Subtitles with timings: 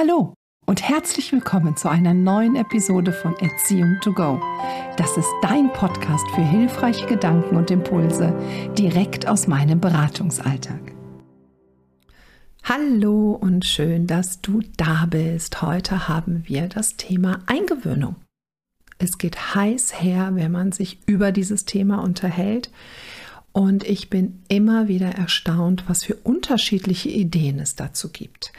[0.00, 0.32] Hallo
[0.64, 4.40] und herzlich willkommen zu einer neuen Episode von Erziehung to Go.
[4.96, 8.32] Das ist dein Podcast für hilfreiche Gedanken und Impulse
[8.78, 10.94] direkt aus meinem Beratungsalltag.
[12.62, 15.62] Hallo und schön, dass du da bist.
[15.62, 18.14] Heute haben wir das Thema Eingewöhnung.
[18.98, 22.70] Es geht heiß her, wenn man sich über dieses Thema unterhält.
[23.50, 28.52] Und ich bin immer wieder erstaunt, was für unterschiedliche Ideen es dazu gibt.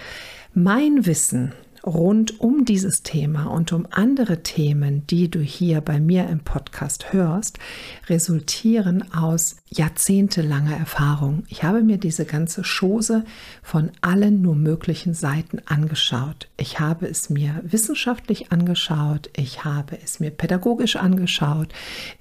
[0.55, 1.53] Mein Wissen
[1.85, 7.13] rund um dieses Thema und um andere Themen, die du hier bei mir im Podcast
[7.13, 7.59] hörst,
[8.07, 11.43] resultieren aus jahrzehntelanger Erfahrung.
[11.49, 13.23] Ich habe mir diese ganze Chose
[13.61, 16.49] von allen nur möglichen Seiten angeschaut.
[16.57, 21.69] Ich habe es mir wissenschaftlich angeschaut, ich habe es mir pädagogisch angeschaut,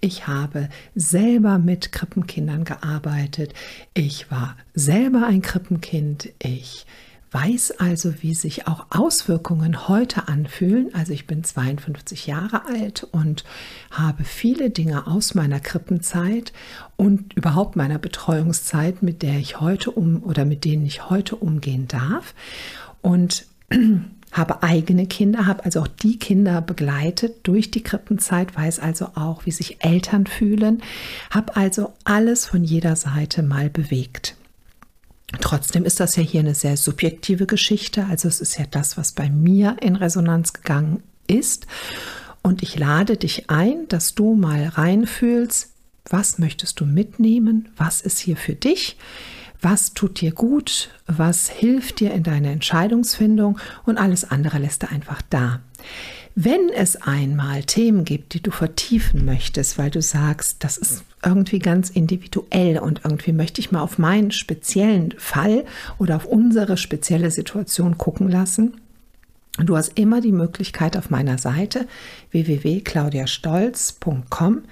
[0.03, 3.55] ich habe selber mit Krippenkindern gearbeitet,
[3.95, 6.87] ich war selber ein Krippenkind, ich
[7.31, 10.95] weiß also, wie sich auch Auswirkungen heute anfühlen.
[10.95, 13.45] Also ich bin 52 Jahre alt und
[13.91, 16.53] habe viele Dinge aus meiner Krippenzeit
[16.97, 21.87] und überhaupt meiner Betreuungszeit, mit der ich heute um oder mit denen ich heute umgehen
[21.89, 22.35] darf.
[23.03, 23.47] Und
[24.33, 29.47] habe eigene Kinder, habe also auch die Kinder begleitet durch die Krippenzeit, weiß also auch,
[29.47, 30.83] wie sich Eltern fühlen,
[31.31, 34.38] habe also alles von jeder Seite mal bewegt.
[35.41, 38.07] Trotzdem ist das ja hier eine sehr subjektive Geschichte.
[38.07, 41.67] Also es ist ja das, was bei mir in Resonanz gegangen ist.
[42.43, 45.71] Und ich lade dich ein, dass du mal reinfühlst,
[46.09, 47.69] was möchtest du mitnehmen?
[47.77, 48.97] Was ist hier für dich?
[49.61, 50.89] Was tut dir gut?
[51.07, 53.59] Was hilft dir in deiner Entscheidungsfindung?
[53.85, 55.61] Und alles andere lässt du einfach da.
[56.41, 61.59] Wenn es einmal Themen gibt, die du vertiefen möchtest, weil du sagst, das ist irgendwie
[61.59, 65.65] ganz individuell und irgendwie möchte ich mal auf meinen speziellen Fall
[65.99, 68.81] oder auf unsere spezielle Situation gucken lassen,
[69.61, 71.89] Du hast immer die Möglichkeit auf meiner Seite
[72.31, 74.63] www.claudiastolz.com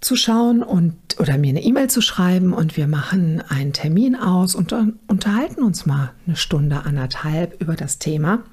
[0.00, 4.54] zu schauen und oder mir eine E-Mail zu schreiben und wir machen einen Termin aus
[4.54, 4.74] und
[5.08, 8.44] unterhalten uns mal eine Stunde anderthalb über das Thema.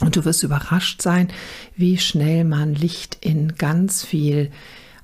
[0.00, 1.28] Und du wirst überrascht sein,
[1.76, 4.50] wie schnell man Licht in ganz viel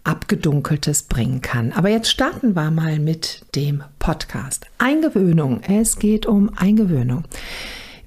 [0.04, 1.72] Abgedunkeltes bringen kann.
[1.72, 4.66] Aber jetzt starten wir mal mit dem Podcast.
[4.78, 5.60] Eingewöhnung.
[5.62, 7.24] Es geht um Eingewöhnung.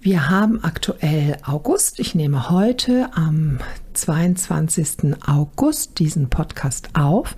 [0.02, 2.00] Wir haben aktuell August.
[2.00, 3.60] Ich nehme heute am
[3.94, 5.16] 22.
[5.26, 7.38] August diesen Podcast auf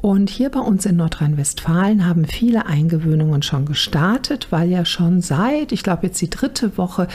[0.00, 5.72] und hier bei uns in Nordrhein-Westfalen haben viele Eingewöhnungen schon gestartet, weil ja schon seit,
[5.72, 7.08] ich glaube jetzt die dritte Woche,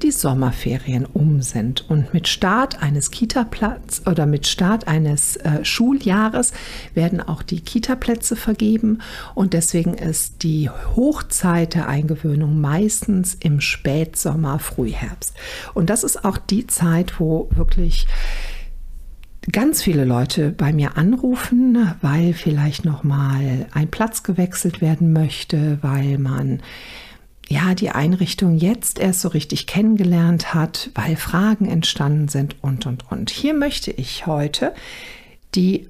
[0.00, 1.88] die Sommerferien um sind.
[1.90, 6.54] Und mit Start eines Kita-Platz oder mit Start eines äh, Schuljahres
[6.94, 9.02] werden auch die Kita-Plätze vergeben.
[9.34, 15.34] Und deswegen ist die Hochzeit der Eingewöhnung meistens im Spätsommer, Frühherbst.
[15.74, 18.06] Und das ist auch die Zeit, wo wirklich
[19.52, 25.78] ganz viele Leute bei mir anrufen, weil vielleicht noch mal ein Platz gewechselt werden möchte,
[25.82, 26.62] weil man
[27.48, 33.10] ja die Einrichtung jetzt erst so richtig kennengelernt hat, weil Fragen entstanden sind und und
[33.10, 33.30] und.
[33.30, 34.72] Hier möchte ich heute
[35.54, 35.88] die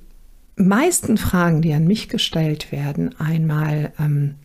[0.57, 4.37] meisten Fragen, die an mich gestellt werden, einmal ähm,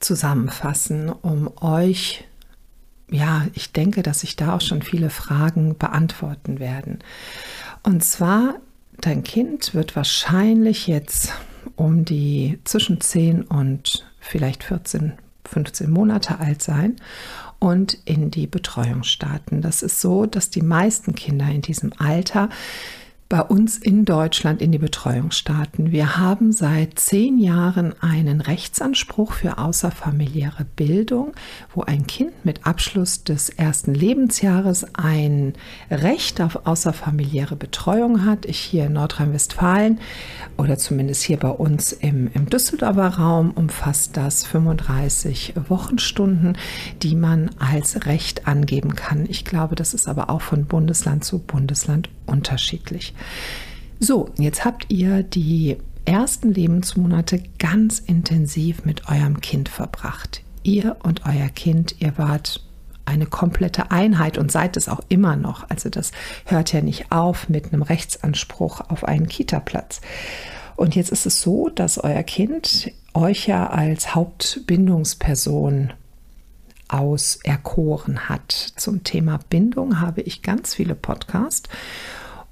[0.00, 2.24] zusammenfassen, um euch
[3.10, 6.98] ja, ich denke, dass sich da auch schon viele Fragen beantworten werden.
[7.82, 8.56] Und zwar,
[9.00, 11.32] dein Kind wird wahrscheinlich jetzt
[11.76, 15.14] um die zwischen 10 und vielleicht 14,
[15.44, 16.96] 15 Monate alt sein
[17.58, 19.62] und in die Betreuung starten.
[19.62, 22.48] Das ist so, dass die meisten Kinder in diesem Alter
[23.28, 25.92] bei uns in Deutschland in die Betreuung starten.
[25.92, 31.32] Wir haben seit zehn Jahren einen Rechtsanspruch für außerfamiliäre Bildung,
[31.74, 35.52] wo ein Kind mit Abschluss des ersten Lebensjahres ein
[35.90, 38.46] Recht auf außerfamiliäre Betreuung hat.
[38.46, 40.00] Ich hier in Nordrhein-Westfalen
[40.56, 46.56] oder zumindest hier bei uns im, im Düsseldorfer Raum umfasst das 35 Wochenstunden,
[47.02, 49.26] die man als Recht angeben kann.
[49.28, 53.14] Ich glaube, das ist aber auch von Bundesland zu Bundesland unterschiedlich.
[54.00, 60.42] So, jetzt habt ihr die ersten Lebensmonate ganz intensiv mit eurem Kind verbracht.
[60.62, 62.62] Ihr und euer Kind, ihr wart
[63.04, 65.68] eine komplette Einheit und seid es auch immer noch.
[65.70, 66.12] Also das
[66.44, 70.00] hört ja nicht auf mit einem Rechtsanspruch auf einen Kita-Platz.
[70.76, 75.92] Und jetzt ist es so, dass euer Kind euch ja als Hauptbindungsperson
[76.88, 78.52] auserkoren hat.
[78.76, 81.68] Zum Thema Bindung habe ich ganz viele Podcasts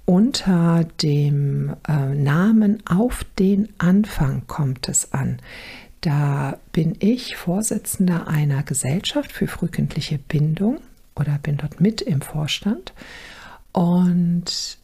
[0.07, 5.39] unter dem äh, Namen Auf den Anfang kommt es an.
[6.01, 10.79] Da bin ich Vorsitzender einer Gesellschaft für frühkindliche Bindung
[11.17, 12.93] oder bin dort mit im Vorstand.
[13.73, 14.79] Und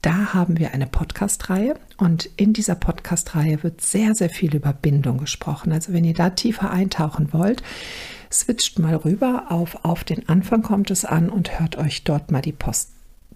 [0.00, 5.18] da haben wir eine Podcast-Reihe und in dieser Podcast-Reihe wird sehr, sehr viel über Bindung
[5.18, 5.72] gesprochen.
[5.72, 7.62] Also wenn ihr da tiefer eintauchen wollt,
[8.34, 12.42] switcht mal rüber auf Auf den Anfang kommt es an und hört euch dort mal
[12.42, 12.90] die Post,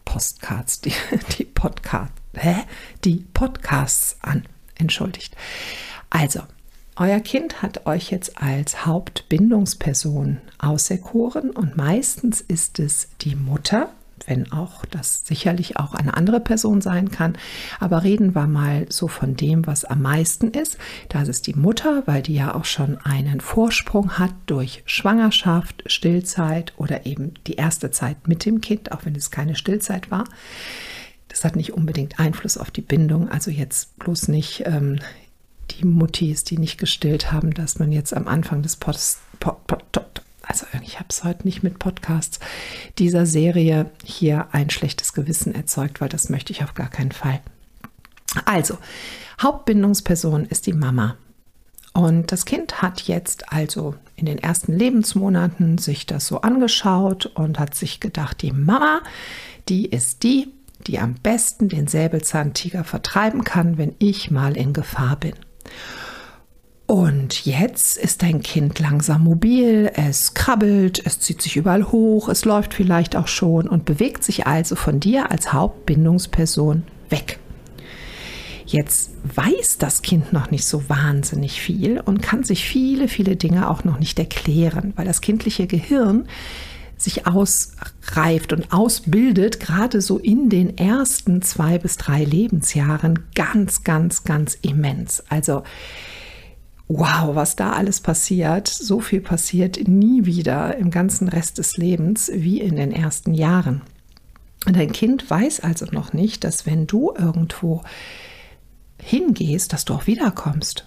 [0.05, 0.93] Postcards, die,
[1.39, 2.57] die, Podcast, hä?
[3.05, 4.45] die Podcasts an.
[4.75, 5.37] Entschuldigt.
[6.11, 6.41] Also,
[6.97, 13.91] euer Kind hat euch jetzt als Hauptbindungsperson auserkoren und meistens ist es die Mutter,
[14.27, 17.37] wenn auch das sicherlich auch eine andere Person sein kann.
[17.81, 20.79] Aber reden wir mal so von dem, was am meisten ist.
[21.09, 26.73] Das ist die Mutter, weil die ja auch schon einen Vorsprung hat durch Schwangerschaft, Stillzeit
[26.77, 30.25] oder eben die erste Zeit mit dem Kind, auch wenn es keine Stillzeit war.
[31.29, 33.29] Das hat nicht unbedingt Einfluss auf die Bindung.
[33.29, 34.99] Also jetzt bloß nicht ähm,
[35.71, 40.08] die Muttis, die nicht gestillt haben, dass man jetzt am Anfang des Post, Pod, Pod,
[40.49, 42.41] also ich habe es heute nicht mit Podcasts
[42.99, 47.41] dieser Serie hier ein schlechtes Gewissen erzeugt, weil das möchte ich auf gar keinen Fall.
[48.45, 48.79] Also,
[49.41, 51.17] Hauptbindungsperson ist die Mama.
[51.93, 57.59] Und das Kind hat jetzt also in den ersten Lebensmonaten sich das so angeschaut und
[57.59, 59.01] hat sich gedacht, die Mama,
[59.69, 60.53] die ist die,
[60.87, 65.35] die am besten den Säbelzahntiger vertreiben kann, wenn ich mal in Gefahr bin.
[66.89, 72.47] Und jetzt ist dein Kind langsam mobil, es krabbelt, es zieht sich überall hoch, es
[72.47, 77.41] läuft vielleicht auch schon und bewegt sich also von dir als Hauptbindungsperson weg.
[78.65, 83.69] Jetzt weiß das Kind noch nicht so wahnsinnig viel und kann sich viele, viele Dinge
[83.69, 86.27] auch noch nicht erklären, weil das kindliche Gehirn
[86.97, 94.25] sich ausreift und ausbildet, gerade so in den ersten zwei bis drei Lebensjahren, ganz, ganz,
[94.25, 95.23] ganz immens.
[95.29, 95.65] Also
[96.89, 98.67] wow, was da alles passiert.
[98.67, 103.83] So viel passiert nie wieder im ganzen Rest des Lebens wie in den ersten Jahren.
[104.67, 107.83] Und dein Kind weiß also noch nicht, dass wenn du irgendwo
[109.01, 110.87] hingehst, dass du auch wiederkommst.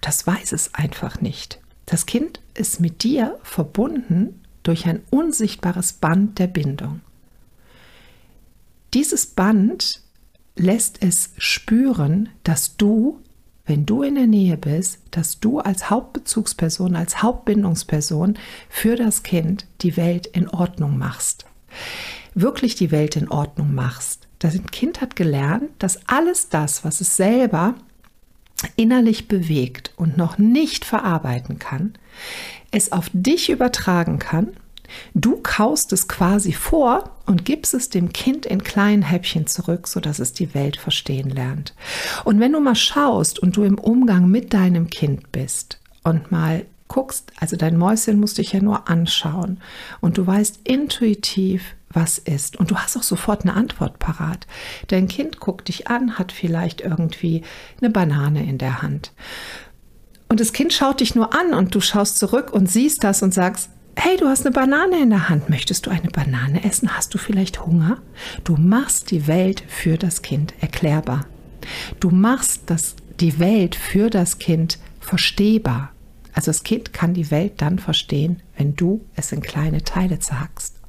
[0.00, 1.60] Das weiß es einfach nicht.
[1.86, 7.00] Das Kind ist mit dir verbunden durch ein unsichtbares Band der Bindung.
[8.94, 10.02] Dieses Band
[10.54, 13.20] lässt es spüren, dass du
[13.66, 18.38] wenn du in der Nähe bist, dass du als Hauptbezugsperson, als Hauptbindungsperson
[18.68, 21.46] für das Kind die Welt in Ordnung machst.
[22.34, 24.26] Wirklich die Welt in Ordnung machst.
[24.38, 27.74] Das Kind hat gelernt, dass alles das, was es selber
[28.76, 31.94] innerlich bewegt und noch nicht verarbeiten kann,
[32.70, 34.48] es auf dich übertragen kann
[35.14, 40.18] Du kaust es quasi vor und gibst es dem Kind in kleinen Häppchen zurück, sodass
[40.18, 41.74] es die Welt verstehen lernt.
[42.24, 46.66] Und wenn du mal schaust und du im Umgang mit deinem Kind bist und mal
[46.88, 49.60] guckst, also dein Mäuschen muss dich ja nur anschauen
[50.00, 52.56] und du weißt intuitiv, was ist.
[52.56, 54.46] Und du hast auch sofort eine Antwort parat.
[54.88, 57.42] Dein Kind guckt dich an, hat vielleicht irgendwie
[57.80, 59.12] eine Banane in der Hand.
[60.28, 63.34] Und das Kind schaut dich nur an und du schaust zurück und siehst das und
[63.34, 65.50] sagst, Hey, du hast eine Banane in der Hand.
[65.50, 66.96] Möchtest du eine Banane essen?
[66.96, 67.98] Hast du vielleicht Hunger?
[68.42, 71.26] Du machst die Welt für das Kind erklärbar.
[72.00, 75.92] Du machst das, die Welt für das Kind verstehbar.
[76.32, 80.80] Also das Kind kann die Welt dann verstehen, wenn du es in kleine Teile zerhackst.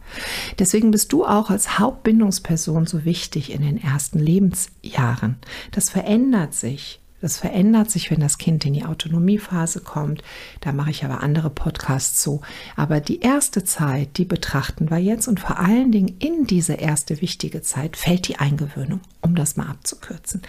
[0.59, 5.37] Deswegen bist du auch als Hauptbindungsperson so wichtig in den ersten Lebensjahren.
[5.71, 7.02] Das verändert sich.
[7.23, 10.21] Das verändert sich, wenn das Kind in die Autonomiephase kommt.
[10.59, 12.41] Da mache ich aber andere Podcasts zu.
[12.75, 17.21] Aber die erste Zeit, die betrachten wir jetzt und vor allen Dingen in diese erste
[17.21, 20.41] wichtige Zeit fällt die Eingewöhnung, um das mal abzukürzen.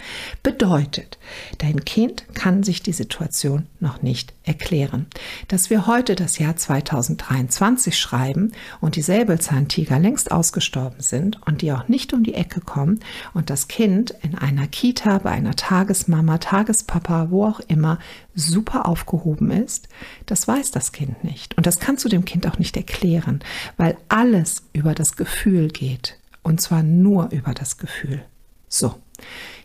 [0.43, 1.17] Bedeutet,
[1.59, 5.05] dein Kind kann sich die Situation noch nicht erklären.
[5.47, 8.51] Dass wir heute das Jahr 2023 schreiben
[8.81, 12.99] und die Säbelzahntiger längst ausgestorben sind und die auch nicht um die Ecke kommen
[13.33, 17.99] und das Kind in einer Kita, bei einer Tagesmama, Tages Tagespapa, wo auch immer,
[18.33, 19.87] super aufgehoben ist,
[20.25, 21.55] das weiß das Kind nicht.
[21.57, 23.39] Und das kannst du dem Kind auch nicht erklären,
[23.77, 26.17] weil alles über das Gefühl geht.
[26.41, 28.23] Und zwar nur über das Gefühl.
[28.67, 28.95] So,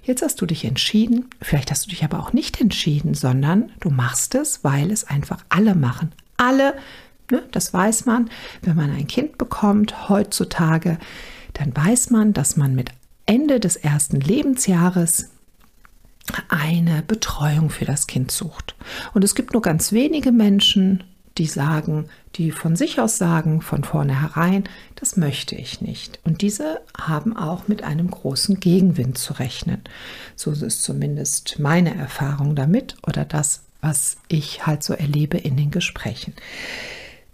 [0.03, 3.91] jetzt hast du dich entschieden, vielleicht hast du dich aber auch nicht entschieden, sondern du
[3.91, 6.13] machst es, weil es einfach alle machen.
[6.37, 6.75] Alle,
[7.31, 8.31] ne, das weiß man,
[8.63, 10.99] wenn man ein Kind bekommt heutzutage,
[11.55, 12.91] dann weiß man, dass man mit
[13.27, 15.30] Ende des ersten Lebensjahres
[16.49, 18.75] eine Betreuung für das Kind sucht.
[19.15, 21.05] Und es gibt nur ganz wenige Menschen,
[21.39, 24.65] die sagen, die von sich aus sagen, von vornherein,
[24.97, 26.21] das möchte ich nicht.
[26.25, 29.83] Und diese haben auch mit einem großen Gegenwind zu rechnen.
[30.37, 35.71] So ist zumindest meine Erfahrung damit oder das, was ich halt so erlebe in den
[35.71, 36.35] Gesprächen.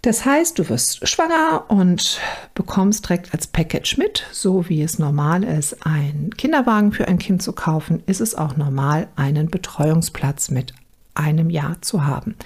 [0.06, 2.20] Das heißt, du wirst schwanger und
[2.54, 7.42] bekommst direkt als Package mit, so wie es normal ist, einen Kinderwagen für ein Kind
[7.42, 10.74] zu kaufen, ist es auch normal, einen Betreuungsplatz mit
[11.16, 12.36] einem Jahr zu haben.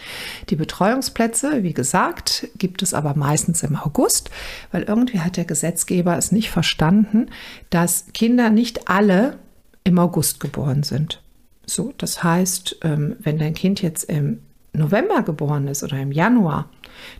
[0.48, 4.30] Die Betreuungsplätze, wie gesagt, gibt es aber meistens im August,
[4.72, 7.26] weil irgendwie hat der Gesetzgeber es nicht verstanden,
[7.68, 9.36] dass Kinder nicht alle
[9.84, 11.20] im August geboren sind.
[11.66, 14.40] So, das heißt, ähm, wenn dein Kind jetzt im
[14.72, 16.70] November geboren ist oder im Januar,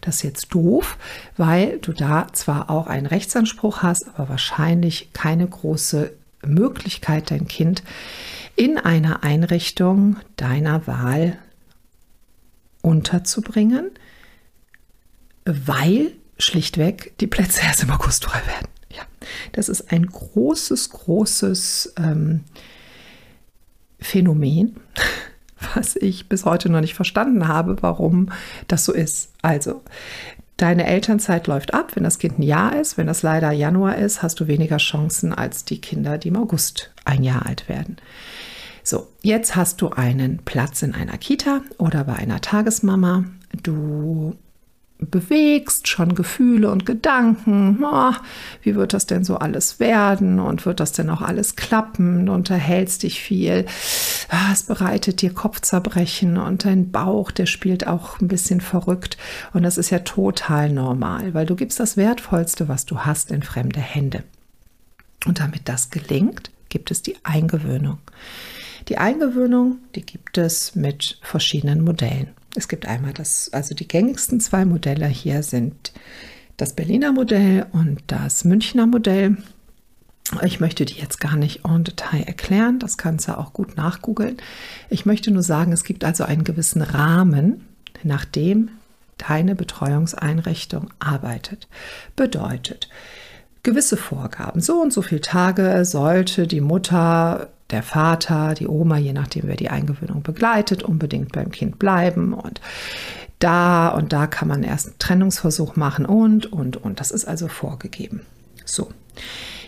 [0.01, 0.99] das ist jetzt doof,
[1.37, 6.13] weil du da zwar auch einen Rechtsanspruch hast, aber wahrscheinlich keine große
[6.45, 7.83] Möglichkeit, dein Kind
[8.57, 11.39] in einer Einrichtung deiner Wahl
[12.83, 13.91] unterzubringen,
[15.45, 18.69] weil schlichtweg die Plätze erst im August frei werden.
[18.91, 19.03] Ja,
[19.53, 22.45] das ist ein großes, großes ähm,
[24.01, 24.77] Phänomen,
[25.75, 28.31] was ich bis heute noch nicht verstanden habe, warum
[28.69, 29.33] das so ist.
[29.43, 29.83] Also,
[30.57, 32.99] deine Elternzeit läuft ab, wenn das Kind ein Jahr ist.
[32.99, 36.91] Wenn das leider Januar ist, hast du weniger Chancen als die Kinder, die im August
[37.05, 37.97] ein Jahr alt werden.
[38.83, 43.25] So, jetzt hast du einen Platz in einer Kita oder bei einer Tagesmama.
[43.62, 44.37] Du
[45.00, 47.83] bewegst schon Gefühle und Gedanken.
[47.83, 48.12] Oh,
[48.62, 52.26] wie wird das denn so alles werden und wird das denn auch alles klappen?
[52.26, 53.66] Du unterhältst dich viel.
[54.28, 59.16] Ah, es bereitet dir Kopfzerbrechen und dein Bauch, der spielt auch ein bisschen verrückt.
[59.52, 63.42] Und das ist ja total normal, weil du gibst das Wertvollste, was du hast, in
[63.42, 64.23] fremde Hände.
[65.26, 67.99] Und damit das gelingt, gibt es die Eingewöhnung.
[68.88, 72.28] Die Eingewöhnung, die gibt es mit verschiedenen Modellen.
[72.57, 75.92] Es gibt einmal das, also die gängigsten zwei Modelle hier sind
[76.57, 79.37] das Berliner Modell und das Münchner Modell.
[80.42, 84.37] Ich möchte die jetzt gar nicht en Detail erklären, das kannst du auch gut nachgoogeln.
[84.88, 87.66] Ich möchte nur sagen, es gibt also einen gewissen Rahmen,
[88.02, 88.71] nach dem
[89.19, 91.69] deine Betreuungseinrichtung arbeitet.
[92.16, 92.88] Bedeutet,
[93.62, 94.61] gewisse Vorgaben.
[94.61, 99.57] So und so viele Tage sollte die Mutter der Vater, die Oma, je nachdem, wer
[99.57, 102.61] die Eingewöhnung begleitet, unbedingt beim Kind bleiben und
[103.39, 107.00] da und da kann man erst einen Trennungsversuch machen und, und, und.
[107.00, 108.21] Das ist also vorgegeben.
[108.65, 108.91] So.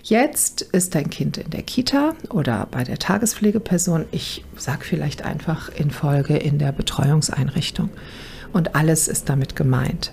[0.03, 4.05] Jetzt ist dein Kind in der Kita oder bei der Tagespflegeperson.
[4.11, 7.89] Ich sage vielleicht einfach in Folge in der Betreuungseinrichtung.
[8.53, 10.13] Und alles ist damit gemeint.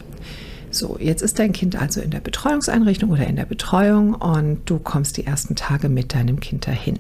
[0.72, 4.78] So, jetzt ist dein Kind also in der Betreuungseinrichtung oder in der Betreuung und du
[4.78, 7.00] kommst die ersten Tage mit deinem Kind dahin.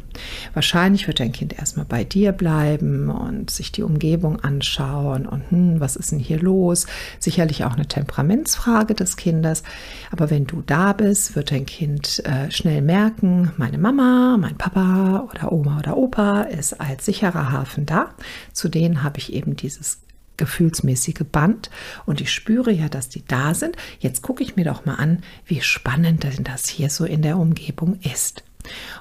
[0.55, 5.79] Wahrscheinlich wird dein Kind erstmal bei dir bleiben und sich die Umgebung anschauen und hm,
[5.79, 6.88] was ist denn hier los?
[7.19, 9.61] Sicherlich auch eine Temperamentsfrage des Kindes.
[10.09, 15.27] Aber wenn du da bist, wird dein Kind äh, schnell merken, meine Mama, mein Papa
[15.29, 18.09] oder Oma oder Opa ist als sicherer Hafen da.
[18.51, 19.99] Zu denen habe ich eben dieses
[20.39, 21.69] gefühlsmäßige Band
[22.08, 23.75] und ich spüre ja, dass die da sind.
[24.00, 27.38] Jetzt gucke ich mir doch mal an, wie spannend denn das hier so in der
[27.38, 28.43] Umgebung ist.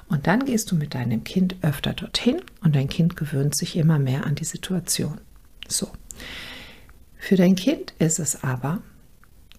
[0.07, 3.97] Und dann gehst du mit deinem Kind öfter dorthin und dein Kind gewöhnt sich immer
[3.97, 5.19] mehr an die Situation.
[5.67, 5.89] So.
[7.17, 8.81] Für dein Kind ist es aber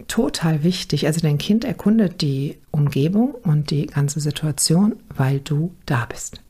[0.07, 6.05] total wichtig, also dein Kind erkundet die Umgebung und die ganze Situation, weil du da
[6.05, 6.41] bist.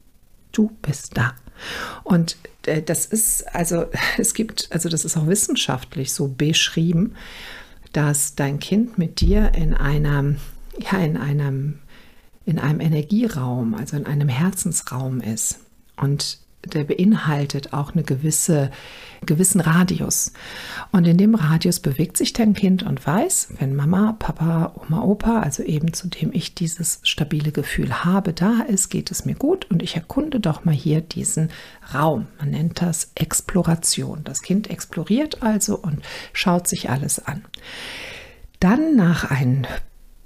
[0.51, 1.33] Du bist da.
[2.03, 3.85] Und äh, das ist, also
[4.17, 7.15] es gibt, also das ist auch wissenschaftlich so beschrieben,
[7.93, 10.37] dass dein Kind mit dir in einem,
[10.79, 11.79] ja, in einem,
[12.45, 15.59] in einem Energieraum, also in einem Herzensraum ist.
[15.97, 18.71] Und der beinhaltet auch eine gewisse,
[19.25, 20.33] gewissen Radius.
[20.91, 25.39] Und in dem Radius bewegt sich dein Kind und weiß, wenn Mama, Papa, Oma, Opa,
[25.41, 29.69] also eben zu dem ich dieses stabile Gefühl habe, da ist, geht es mir gut
[29.69, 31.49] und ich erkunde doch mal hier diesen
[31.93, 32.27] Raum.
[32.39, 34.21] Man nennt das Exploration.
[34.23, 36.01] Das Kind exploriert also und
[36.33, 37.43] schaut sich alles an.
[38.59, 39.65] Dann nach ein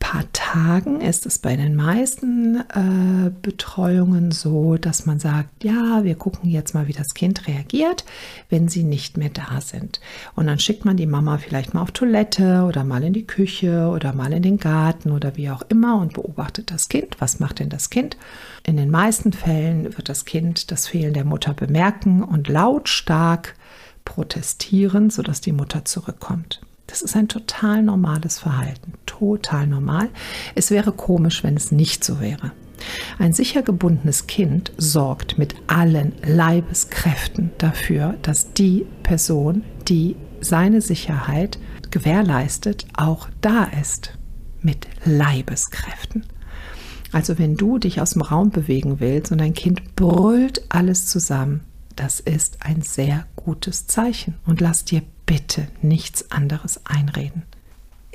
[0.05, 6.13] paar Tagen ist es bei den meisten äh, Betreuungen so, dass man sagt, ja, wir
[6.13, 8.05] gucken jetzt mal, wie das Kind reagiert,
[8.51, 9.99] wenn sie nicht mehr da sind.
[10.35, 13.87] Und dann schickt man die Mama vielleicht mal auf Toilette oder mal in die Küche
[13.87, 17.15] oder mal in den Garten oder wie auch immer und beobachtet das Kind.
[17.17, 18.15] Was macht denn das Kind?
[18.61, 23.55] In den meisten Fällen wird das Kind das Fehlen der Mutter bemerken und lautstark
[24.05, 26.61] protestieren, sodass die Mutter zurückkommt.
[26.87, 30.09] Das ist ein total normales Verhalten, total normal.
[30.53, 32.51] Es wäre komisch, wenn es nicht so wäre.
[33.17, 41.57] Ein sicher gebundenes Kind sorgt mit allen Leibeskräften dafür, dass die Person, die seine Sicherheit
[41.91, 44.17] gewährleistet, auch da ist.
[44.61, 46.25] Mit Leibeskräften.
[47.11, 51.61] Also wenn du dich aus dem Raum bewegen willst und dein Kind brüllt alles zusammen,
[51.95, 57.43] das ist ein sehr gutes Zeichen und lass dir bitte nichts anderes einreden.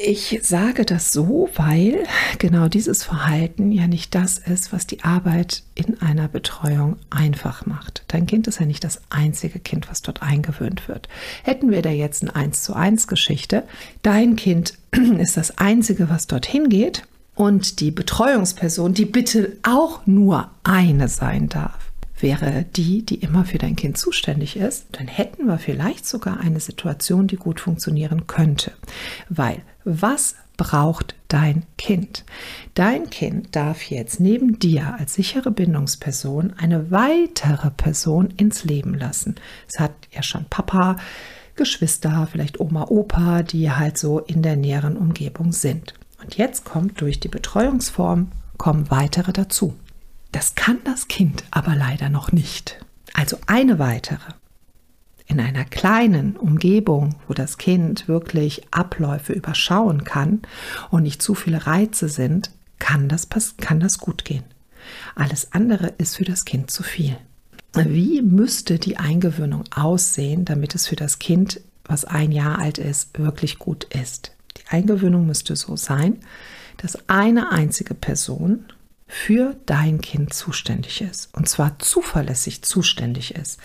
[0.03, 2.05] Ich sage das so, weil
[2.39, 8.05] genau dieses Verhalten ja nicht das ist, was die Arbeit in einer Betreuung einfach macht.
[8.09, 11.09] Dein Kind ist ja nicht das einzige Kind, was dort eingewöhnt wird.
[11.43, 13.65] Hätten wir da jetzt eine 1 zu 1 Geschichte,
[14.01, 14.79] dein Kind
[15.19, 17.03] ist das einzige, was dorthin geht
[17.35, 21.90] und die Betreuungsperson, die bitte auch nur eine sein darf
[22.23, 26.61] wäre die, die immer für dein Kind zuständig ist, dann hätten wir vielleicht sogar eine
[26.61, 28.73] Situation, die gut funktionieren könnte.
[29.29, 32.25] Weil was braucht dein Kind?
[32.75, 39.37] Dein Kind darf jetzt neben dir als sichere Bindungsperson eine weitere Person ins Leben lassen.
[39.69, 40.97] Es hat ja schon Papa,
[41.57, 45.95] Geschwister, vielleicht Oma, Opa, die halt so in der näheren Umgebung sind.
[46.23, 49.75] Und jetzt kommt durch die Betreuungsform kommen weitere dazu.
[50.33, 52.85] Das kann das Kind aber leider noch nicht.
[53.15, 54.33] Also eine weitere.
[55.27, 60.43] In einer kleinen Umgebung, wo das Kind wirklich Abläufe überschauen kann
[60.91, 64.45] und nicht zu viele Reize sind, kann das, kann das gut gehen.
[65.15, 67.17] Alles andere ist für das Kind zu viel.
[67.75, 73.17] Wie müsste die Eingewöhnung aussehen, damit es für das Kind, was ein Jahr alt ist,
[73.19, 74.33] wirklich gut ist?
[74.57, 76.19] Die Eingewöhnung müsste so sein,
[76.79, 78.65] dass eine einzige Person
[79.11, 83.59] für dein Kind zuständig ist und zwar zuverlässig zuständig ist.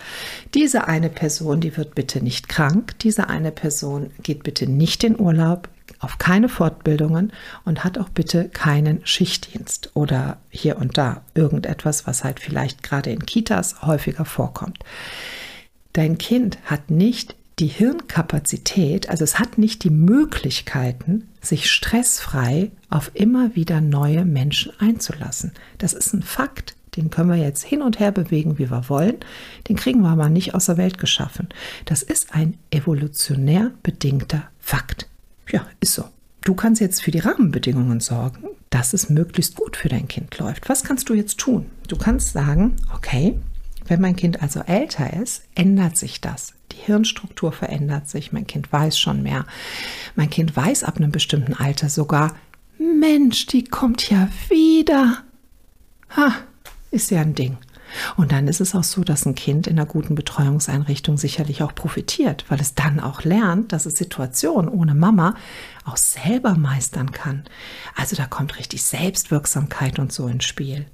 [0.54, 5.18] Diese eine Person, die wird bitte nicht krank, diese eine Person geht bitte nicht in
[5.18, 5.68] Urlaub,
[6.00, 7.32] auf keine Fortbildungen
[7.64, 13.10] und hat auch bitte keinen Schichtdienst oder hier und da irgendetwas, was halt vielleicht gerade
[13.10, 14.80] in Kitas häufiger vorkommt.
[15.92, 23.10] Dein Kind hat nicht die Hirnkapazität, also es hat nicht die Möglichkeiten, sich stressfrei auf
[23.14, 25.52] immer wieder neue Menschen einzulassen.
[25.78, 29.16] Das ist ein Fakt, den können wir jetzt hin und her bewegen, wie wir wollen.
[29.68, 31.48] Den kriegen wir aber nicht aus der Welt geschaffen.
[31.86, 35.08] Das ist ein evolutionär bedingter Fakt.
[35.50, 36.04] Ja, ist so.
[36.42, 40.68] Du kannst jetzt für die Rahmenbedingungen sorgen, dass es möglichst gut für dein Kind läuft.
[40.68, 41.66] Was kannst du jetzt tun?
[41.88, 43.38] Du kannst sagen, okay,
[43.86, 46.55] wenn mein Kind also älter ist, ändert sich das.
[46.76, 48.32] Die Hirnstruktur verändert sich.
[48.32, 49.46] Mein Kind weiß schon mehr.
[50.14, 52.36] Mein Kind weiß ab einem bestimmten Alter sogar,
[52.78, 55.22] Mensch, die kommt ja wieder.
[56.16, 56.32] Ha,
[56.90, 57.56] ist ja ein Ding.
[58.16, 61.74] Und dann ist es auch so, dass ein Kind in einer guten Betreuungseinrichtung sicherlich auch
[61.74, 65.34] profitiert, weil es dann auch lernt, dass es Situationen ohne Mama
[65.84, 67.44] auch selber meistern kann.
[67.94, 70.86] Also da kommt richtig Selbstwirksamkeit und so ins Spiel.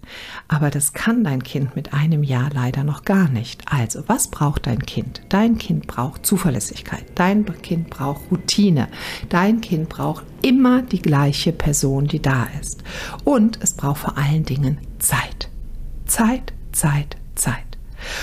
[0.49, 3.63] Aber das kann dein Kind mit einem Jahr leider noch gar nicht.
[3.73, 5.23] Also was braucht dein Kind?
[5.31, 7.05] Dein Kind braucht Zuverlässigkeit.
[7.15, 8.89] Dein Kind braucht Routine.
[9.29, 12.83] Dein Kind braucht immer die gleiche Person, die da ist.
[13.25, 15.49] Und es braucht vor allen Dingen Zeit.
[16.07, 17.65] Zeit, Zeit, Zeit.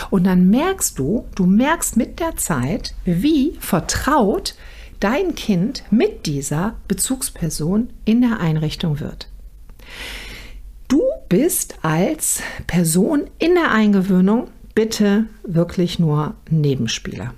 [0.10, 4.56] Und dann merkst du, du merkst mit der Zeit, wie vertraut
[5.00, 9.30] dein Kind mit dieser Bezugsperson in der Einrichtung wird.
[10.88, 17.34] Du bist als Person in der Eingewöhnung bitte wirklich nur Nebenspieler.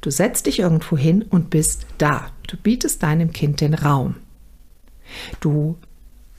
[0.00, 2.30] Du setzt dich irgendwo hin und bist da.
[2.46, 4.14] Du bietest deinem Kind den Raum.
[5.40, 5.76] Du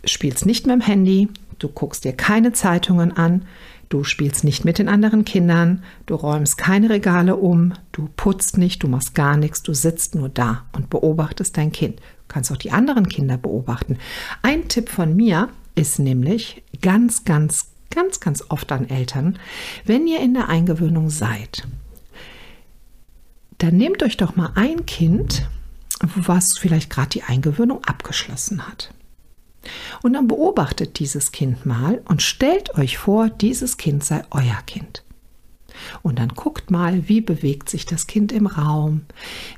[0.05, 1.27] spielst nicht mit dem Handy,
[1.59, 3.45] du guckst dir keine Zeitungen an,
[3.89, 8.83] du spielst nicht mit den anderen Kindern, du räumst keine Regale um, du putzt nicht,
[8.83, 11.99] du machst gar nichts, du sitzt nur da und beobachtest dein Kind.
[11.99, 13.97] Du kannst auch die anderen Kinder beobachten.
[14.41, 19.39] Ein Tipp von mir ist nämlich ganz, ganz, ganz, ganz oft an Eltern,
[19.85, 21.67] wenn ihr in der Eingewöhnung seid,
[23.57, 25.49] dann nehmt euch doch mal ein Kind,
[26.15, 28.93] was vielleicht gerade die Eingewöhnung abgeschlossen hat.
[30.01, 35.03] Und dann beobachtet dieses Kind mal und stellt euch vor, dieses Kind sei euer Kind.
[36.01, 39.01] Und dann guckt mal, wie bewegt sich das Kind im Raum,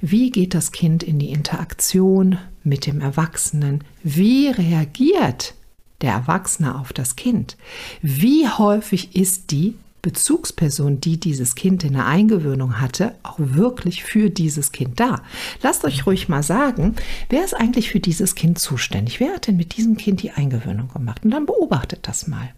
[0.01, 5.55] wie geht das Kind in die Interaktion mit dem Erwachsenen, wie reagiert
[6.01, 7.57] der Erwachsene auf das Kind,
[8.01, 14.29] wie häufig ist die Bezugsperson, die dieses Kind in der Eingewöhnung hatte, auch wirklich für
[14.29, 15.21] dieses Kind da.
[15.61, 16.95] Lasst euch ruhig mal sagen,
[17.29, 19.19] wer ist eigentlich für dieses Kind zuständig?
[19.19, 21.23] Wer hat denn mit diesem Kind die Eingewöhnung gemacht?
[21.23, 22.49] Und dann beobachtet das mal.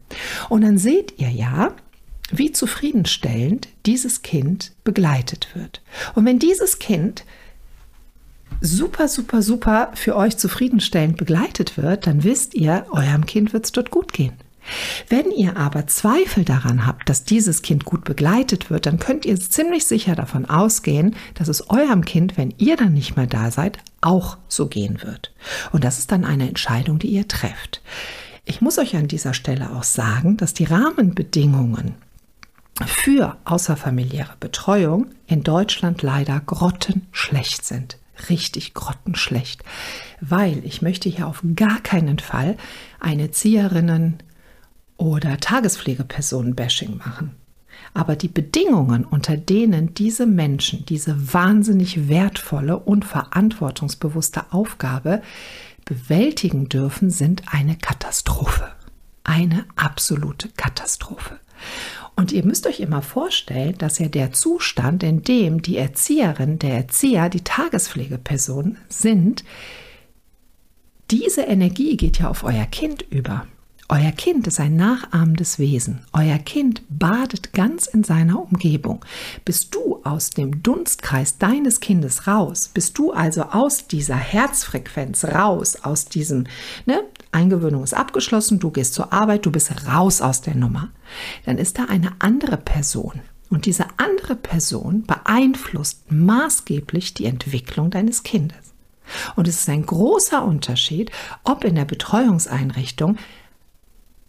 [0.50, 1.74] Und dann seht ihr ja,
[2.32, 5.82] wie zufriedenstellend dieses Kind begleitet wird.
[6.16, 7.26] Und wenn dieses Kind
[8.62, 13.72] super, super, super für euch zufriedenstellend begleitet wird, dann wisst ihr, eurem Kind wird es
[13.72, 14.34] dort gut gehen.
[15.10, 19.40] Wenn ihr aber Zweifel daran habt, dass dieses Kind gut begleitet wird, dann könnt ihr
[19.40, 23.78] ziemlich sicher davon ausgehen, dass es eurem Kind, wenn ihr dann nicht mehr da seid,
[24.02, 25.34] auch so gehen wird.
[25.72, 27.82] Und das ist dann eine Entscheidung, die ihr trefft.
[28.46, 31.96] Ich muss euch an dieser Stelle auch sagen, dass die Rahmenbedingungen
[32.86, 37.98] für außerfamiliäre Betreuung in Deutschland leider grottenschlecht sind
[38.30, 39.64] richtig grottenschlecht,
[40.22, 42.58] weil ich möchte hier auf gar keinen Fall
[43.00, 44.20] eine Zieherinnen-
[44.98, 47.36] oder Tagespflegepersonen-Bashing machen.
[47.94, 55.22] Aber die Bedingungen, unter denen diese Menschen diese wahnsinnig wertvolle und verantwortungsbewusste Aufgabe
[55.86, 58.72] bewältigen dürfen, sind eine Katastrophe.
[59.24, 61.40] Eine absolute Katastrophe.
[62.16, 66.76] Und ihr müsst euch immer vorstellen, dass ja der Zustand, in dem die Erzieherin, der
[66.76, 69.44] Erzieher, die Tagespflegeperson sind,
[71.10, 73.48] diese Energie geht ja auf euer Kind über.
[73.96, 76.00] Euer Kind ist ein nachahmendes Wesen.
[76.14, 79.06] Euer Kind badet ganz in seiner Umgebung.
[79.46, 85.76] Bist du aus dem Dunstkreis deines Kindes raus, bist du also aus dieser Herzfrequenz raus,
[85.84, 86.48] aus diesem,
[86.88, 90.90] ne, Eingewöhnung ist abgeschlossen, du gehst zur Arbeit, du bist raus aus der Nummer,
[91.46, 93.22] dann ist da eine andere Person.
[93.52, 98.74] Und diese andere Person beeinflusst maßgeblich die Entwicklung deines Kindes.
[99.36, 101.12] Und es ist ein großer Unterschied,
[101.44, 103.18] ob in der Betreuungseinrichtung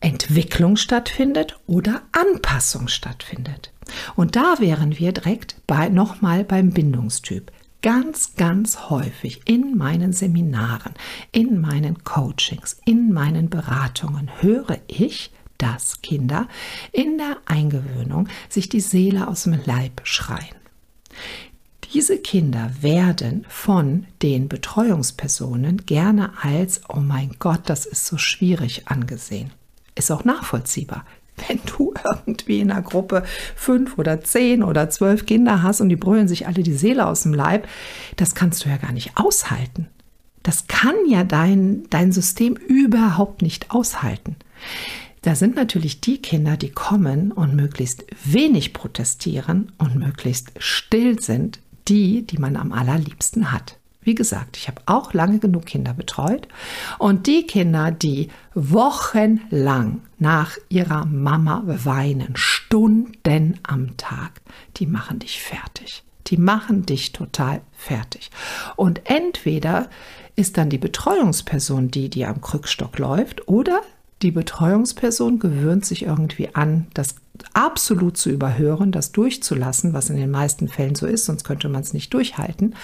[0.05, 3.73] Entwicklung stattfindet oder Anpassung stattfindet.
[4.17, 7.51] Und da wären wir direkt bei, nochmal beim Bindungstyp.
[7.81, 10.93] Ganz, ganz häufig in meinen Seminaren,
[11.33, 16.49] in meinen Coachings, in meinen Beratungen höre ich, dass Kinder
[16.93, 20.57] in der Eingewöhnung sich die Seele aus dem Leib schreien.
[21.95, 28.89] Diese Kinder werden von den Betreuungspersonen gerne als, oh mein Gott, das ist so schwierig
[28.89, 29.51] angesehen.
[29.95, 31.05] Ist auch nachvollziehbar.
[31.49, 33.25] Wenn du irgendwie in einer Gruppe
[33.57, 37.23] fünf oder zehn oder zwölf Kinder hast und die brüllen sich alle die Seele aus
[37.23, 37.67] dem Leib,
[38.17, 39.89] das kannst du ja gar nicht aushalten.
[40.45, 44.37] Das kann ja dein, dein System überhaupt nicht aushalten.
[45.23, 51.61] Da sind natürlich die Kinder, die kommen und möglichst wenig protestieren und möglichst still sind,
[51.89, 53.79] die, die man am allerliebsten hat.
[54.05, 56.47] Wie gesagt, ich habe auch lange genug Kinder betreut
[56.99, 64.41] und die Kinder, die wochenlang nach ihrer Mama weinen, Stunden am Tag,
[64.77, 66.05] die machen dich fertig.
[66.29, 68.31] Die machen dich total fertig.
[68.77, 69.91] Und entweder
[70.37, 73.83] ist dann die Betreuungsperson die, die am Krückstock läuft, oder
[74.23, 77.17] die Betreuungsperson gewöhnt sich irgendwie an, das
[77.53, 81.83] absolut zu überhören, das durchzulassen, was in den meisten Fällen so ist, sonst könnte man
[81.83, 82.75] es nicht durchhalten.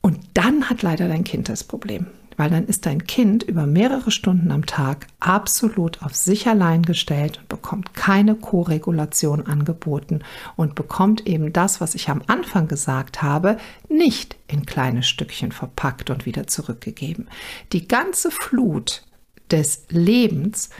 [0.00, 2.06] Und dann hat leider dein Kind das Problem,
[2.36, 7.38] weil dann ist dein Kind über mehrere Stunden am Tag absolut auf sich allein gestellt
[7.38, 10.20] und bekommt keine Koregulation angeboten
[10.56, 13.58] und bekommt eben das, was ich am Anfang gesagt habe,
[13.88, 17.28] nicht in kleine Stückchen verpackt und wieder zurückgegeben.
[17.72, 19.02] Die ganze Flut
[19.50, 20.70] des Lebens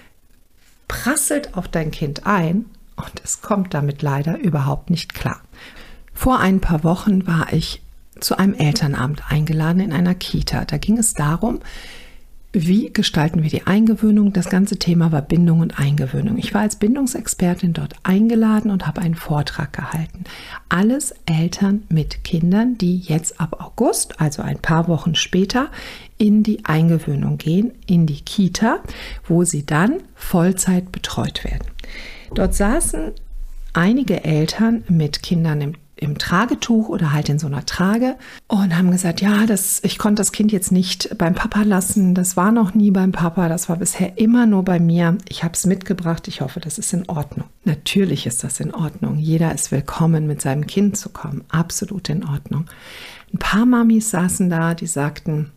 [0.86, 5.40] prasselt auf dein Kind ein und es kommt damit leider überhaupt nicht klar.
[6.14, 7.82] Vor ein paar Wochen war ich
[8.20, 10.64] zu einem Elternabend eingeladen in einer Kita.
[10.64, 11.60] Da ging es darum,
[12.52, 14.32] wie gestalten wir die Eingewöhnung?
[14.32, 16.38] Das ganze Thema war Bindung und Eingewöhnung.
[16.38, 20.24] Ich war als Bindungsexpertin dort eingeladen und habe einen Vortrag gehalten.
[20.70, 25.68] Alles Eltern mit Kindern, die jetzt ab August, also ein paar Wochen später,
[26.16, 28.80] in die Eingewöhnung gehen, in die Kita,
[29.26, 31.68] wo sie dann Vollzeit betreut werden.
[32.34, 33.12] Dort saßen
[33.74, 38.90] einige Eltern mit Kindern im im Tragetuch oder halt in so einer Trage und haben
[38.90, 42.14] gesagt, ja, das, ich konnte das Kind jetzt nicht beim Papa lassen.
[42.14, 45.18] Das war noch nie beim Papa, das war bisher immer nur bei mir.
[45.28, 46.28] Ich habe es mitgebracht.
[46.28, 47.48] Ich hoffe, das ist in Ordnung.
[47.64, 49.18] Natürlich ist das in Ordnung.
[49.18, 51.44] Jeder ist willkommen, mit seinem Kind zu kommen.
[51.48, 52.66] Absolut in Ordnung.
[53.32, 55.50] Ein paar Mamis saßen da, die sagten,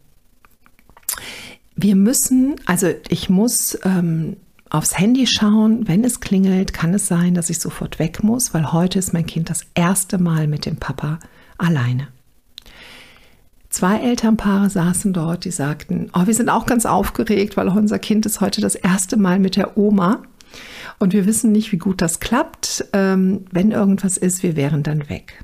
[1.76, 4.38] wir müssen, also ich muss ähm,
[4.72, 5.88] aufs Handy schauen.
[5.88, 9.28] Wenn es klingelt, kann es sein, dass ich sofort weg muss, weil heute ist mein
[9.28, 11.20] Kind das erste Mal mit dem Papa
[11.58, 12.08] alleine.
[13.70, 18.26] Zwei Elternpaare saßen dort, die sagten, oh, wir sind auch ganz aufgeregt, weil unser Kind
[18.26, 20.24] ist heute das erste Mal mit der Oma
[21.00, 22.86] und wir wissen nicht, wie gut das klappt.
[22.92, 25.44] Ähm, wenn irgendwas ist, wir wären dann weg.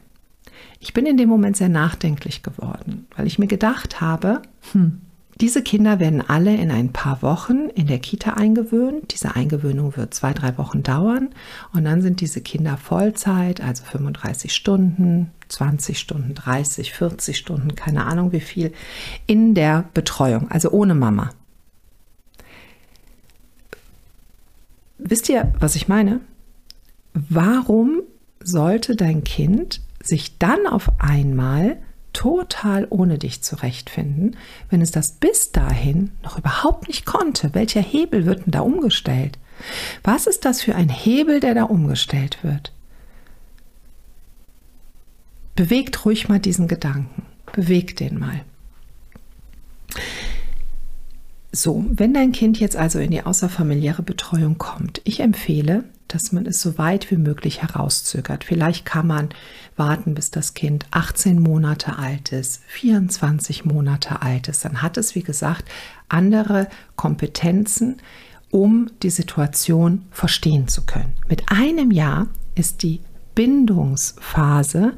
[0.80, 4.42] Ich bin in dem Moment sehr nachdenklich geworden, weil ich mir gedacht habe,
[4.74, 5.02] hm,
[5.40, 9.14] diese Kinder werden alle in ein paar Wochen in der Kita eingewöhnt.
[9.14, 11.30] Diese Eingewöhnung wird zwei, drei Wochen dauern
[11.74, 18.06] und dann sind diese Kinder Vollzeit, also 35 Stunden, 20 Stunden, 30, 40 Stunden, keine
[18.06, 18.74] Ahnung wie viel,
[19.28, 21.30] in der Betreuung, also ohne Mama.
[24.98, 26.20] Wisst ihr, was ich meine?
[27.14, 28.02] Warum
[28.40, 31.78] sollte dein Kind sich dann auf einmal
[32.18, 34.38] total ohne dich zurechtfinden,
[34.72, 37.54] wenn es das bis dahin noch überhaupt nicht konnte?
[37.54, 39.38] Welcher Hebel wird denn da umgestellt?
[40.04, 42.74] Was ist das für ein Hebel, der da umgestellt wird?
[45.56, 47.24] Bewegt ruhig mal diesen Gedanken.
[47.54, 48.42] beweg den mal.
[51.52, 56.46] So, wenn dein Kind jetzt also in die außerfamiliäre Betreuung kommt, ich empfehle, dass man
[56.46, 58.44] es so weit wie möglich herauszögert.
[58.44, 59.30] Vielleicht kann man
[59.76, 64.64] warten, bis das Kind 18 Monate alt ist, 24 Monate alt ist.
[64.64, 65.66] Dann hat es, wie gesagt,
[66.10, 67.98] andere Kompetenzen,
[68.52, 71.14] um die Situation verstehen zu können.
[71.28, 73.02] Mit einem Jahr ist die
[73.36, 74.94] Bindungsphase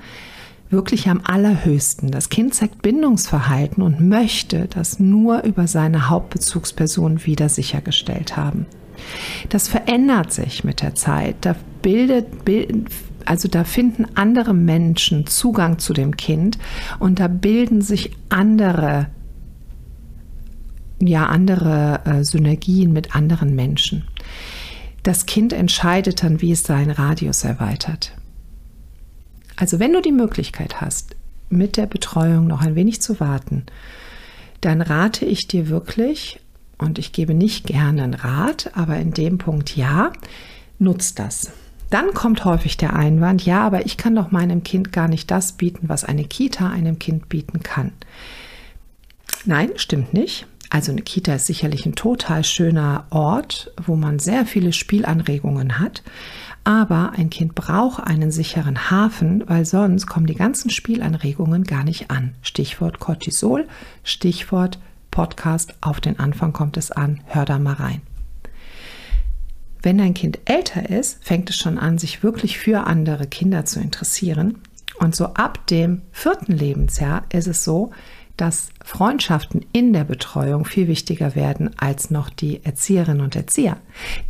[0.69, 2.11] wirklich am allerhöchsten.
[2.11, 8.65] Das Kind zeigt Bindungsverhalten und möchte das nur über seine Hauptbezugsperson wieder sichergestellt haben.
[9.49, 11.37] Das verändert sich mit der Zeit.
[11.41, 12.27] Da bildet,
[13.25, 16.59] also da finden andere Menschen Zugang zu dem Kind
[16.99, 19.07] und da bilden sich andere
[21.01, 24.03] ja andere äh, Synergien mit anderen Menschen.
[25.03, 28.11] Das Kind entscheidet dann, wie es seinen Radius erweitert.
[29.59, 31.17] Also wenn du die Möglichkeit hast,
[31.49, 33.65] mit der Betreuung noch ein wenig zu warten,
[34.61, 36.39] dann rate ich dir wirklich,
[36.77, 40.13] und ich gebe nicht gerne einen Rat, aber in dem Punkt ja,
[40.79, 41.51] nutzt das.
[41.89, 45.51] Dann kommt häufig der Einwand, ja, aber ich kann doch meinem Kind gar nicht das
[45.53, 47.91] bieten, was eine Kita einem Kind bieten kann.
[49.43, 50.47] Nein, stimmt nicht.
[50.69, 56.03] Also eine Kita ist sicherlich ein total schöner Ort, wo man sehr viele Spielanregungen hat.
[56.63, 62.11] Aber ein Kind braucht einen sicheren Hafen, weil sonst kommen die ganzen Spielanregungen gar nicht
[62.11, 62.35] an.
[62.41, 63.67] Stichwort Cortisol,
[64.03, 64.79] Stichwort
[65.11, 68.01] Podcast auf den Anfang kommt es an, hör da mal rein.
[69.81, 73.79] Wenn dein Kind älter ist, fängt es schon an, sich wirklich für andere Kinder zu
[73.79, 74.59] interessieren.
[74.99, 77.91] Und so ab dem vierten Lebensjahr ist es so,
[78.39, 83.77] dass Freundschaften in der Betreuung viel wichtiger werden als noch die Erzieherinnen und Erzieher.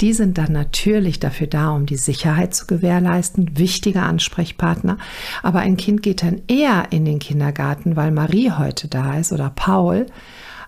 [0.01, 4.97] Die sind dann natürlich dafür da, um die Sicherheit zu gewährleisten, wichtige Ansprechpartner.
[5.43, 9.51] Aber ein Kind geht dann eher in den Kindergarten, weil Marie heute da ist oder
[9.55, 10.07] Paul,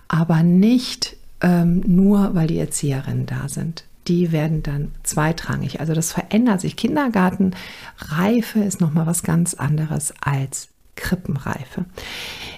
[0.06, 3.84] aber nicht ähm, nur, weil die Erzieherinnen da sind.
[4.08, 5.80] Die werden dann zweitrangig.
[5.80, 6.76] Also das verändert sich.
[6.76, 11.84] Kindergartenreife ist nochmal was ganz anderes als Krippenreife.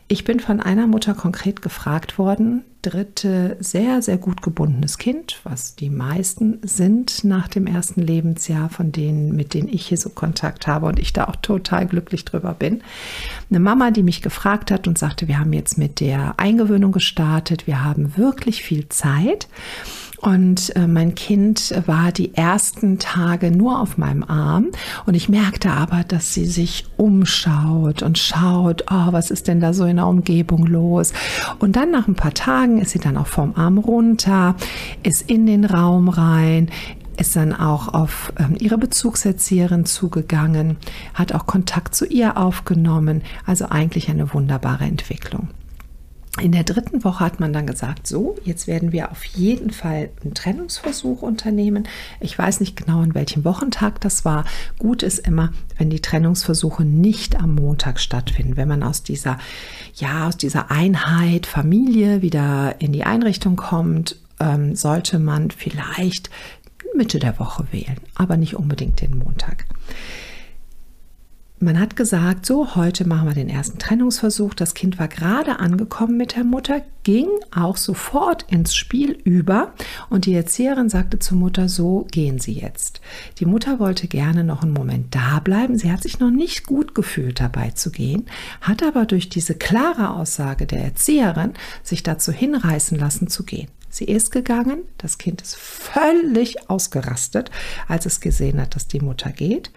[0.06, 5.76] Ich bin von einer Mutter konkret gefragt worden, dritte sehr, sehr gut gebundenes Kind, was
[5.76, 10.66] die meisten sind nach dem ersten Lebensjahr, von denen, mit denen ich hier so Kontakt
[10.66, 12.82] habe und ich da auch total glücklich drüber bin.
[13.48, 17.66] Eine Mama, die mich gefragt hat und sagte, wir haben jetzt mit der Eingewöhnung gestartet,
[17.66, 19.48] wir haben wirklich viel Zeit.
[20.24, 24.68] Und äh, mein Kind war die ersten Tage nur auf meinem Arm.
[25.04, 29.74] Und ich merkte aber, dass sie sich umschaut und schaut, oh, was ist denn da
[29.74, 31.12] so in der Umgebung los?
[31.58, 34.56] Und dann nach ein paar Tagen ist sie dann auch vom Arm runter,
[35.02, 36.70] ist in den Raum rein,
[37.18, 40.78] ist dann auch auf ähm, ihre Bezugserzieherin zugegangen,
[41.12, 43.20] hat auch Kontakt zu ihr aufgenommen.
[43.44, 45.50] Also eigentlich eine wunderbare Entwicklung.
[46.40, 50.10] In der dritten Woche hat man dann gesagt, so, jetzt werden wir auf jeden Fall
[50.22, 51.86] einen Trennungsversuch unternehmen.
[52.18, 54.44] Ich weiß nicht genau, an welchem Wochentag das war.
[54.78, 58.56] Gut ist immer, wenn die Trennungsversuche nicht am Montag stattfinden.
[58.56, 59.38] Wenn man aus dieser,
[59.94, 66.30] ja, aus dieser Einheit Familie wieder in die Einrichtung kommt, ähm, sollte man vielleicht
[66.96, 69.66] Mitte der Woche wählen, aber nicht unbedingt den Montag.
[71.64, 74.52] Man hat gesagt, so, heute machen wir den ersten Trennungsversuch.
[74.52, 79.72] Das Kind war gerade angekommen mit der Mutter, ging auch sofort ins Spiel über
[80.10, 83.00] und die Erzieherin sagte zur Mutter, so gehen Sie jetzt.
[83.38, 85.78] Die Mutter wollte gerne noch einen Moment da bleiben.
[85.78, 88.26] Sie hat sich noch nicht gut gefühlt, dabei zu gehen,
[88.60, 93.68] hat aber durch diese klare Aussage der Erzieherin sich dazu hinreißen lassen zu gehen.
[93.94, 97.50] Sie ist gegangen, das Kind ist völlig ausgerastet,
[97.86, 99.70] als es gesehen hat, dass die Mutter geht.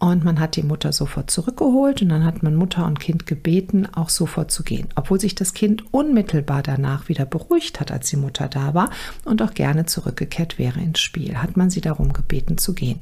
[0.00, 3.86] Und man hat die Mutter sofort zurückgeholt und dann hat man Mutter und Kind gebeten,
[3.94, 4.88] auch sofort zu gehen.
[4.94, 8.88] Obwohl sich das Kind unmittelbar danach wieder beruhigt hat, als die Mutter da war
[9.26, 12.98] und auch gerne zurückgekehrt wäre ins Spiel, hat man sie darum gebeten zu gehen.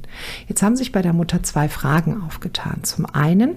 [0.49, 2.83] Jetzt haben sich bei der Mutter zwei Fragen aufgetan.
[2.83, 3.55] Zum einen,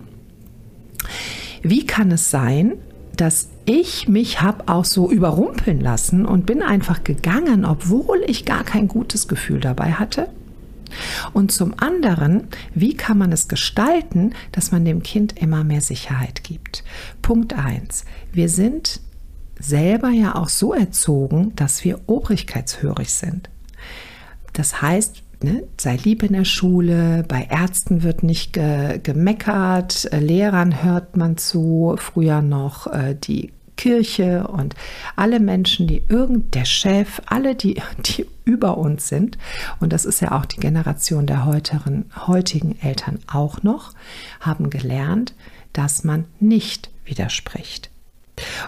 [1.63, 2.75] wie kann es sein,
[3.17, 8.63] dass ich mich habe auch so überrumpeln lassen und bin einfach gegangen, obwohl ich gar
[8.63, 10.29] kein gutes Gefühl dabei hatte?
[11.33, 16.45] Und zum anderen, wie kann man es gestalten, dass man dem Kind immer mehr Sicherheit
[16.45, 16.85] gibt?
[17.23, 18.05] Punkt 1.
[18.33, 19.01] Wir sind
[19.59, 23.49] selber ja auch so erzogen, dass wir obrigkeitshörig sind.
[24.53, 30.83] Das heißt, ne, sei lieb in der Schule, bei Ärzten wird nicht ge gemeckert, Lehrern
[30.83, 34.75] hört man zu, früher noch äh, die Kirche und
[35.17, 39.39] alle Menschen, die irgend der Chef, alle, die, die über uns sind,
[39.81, 43.95] und das ist ja auch die Generation der heutigen, heutigen Eltern auch noch,
[44.41, 45.35] haben gelernt,
[45.73, 47.91] dass man nicht widerspricht.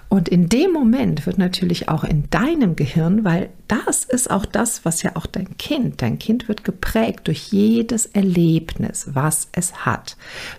[0.09, 4.85] Und in dem Moment wird natürlich auch in deinem Gehirn, weil das ist auch das,
[4.85, 10.17] was ja auch dein Kind, dein Kind wird geprägt durch jedes Erlebnis, was es hat.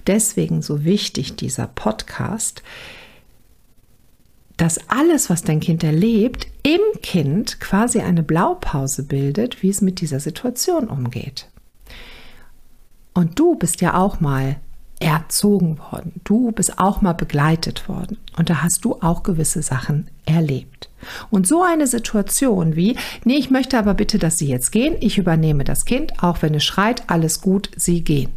[0.07, 2.63] Deswegen so wichtig dieser Podcast,
[4.57, 10.01] dass alles, was dein Kind erlebt, im Kind quasi eine Blaupause bildet, wie es mit
[10.01, 11.47] dieser Situation umgeht.
[13.13, 14.57] Und du bist ja auch mal
[14.99, 16.21] erzogen worden.
[16.23, 18.17] Du bist auch mal begleitet worden.
[18.37, 20.89] Und da hast du auch gewisse Sachen erlebt.
[21.29, 25.17] Und so eine Situation wie, nee, ich möchte aber bitte, dass Sie jetzt gehen, ich
[25.17, 28.31] übernehme das Kind, auch wenn es schreit, alles gut, Sie gehen.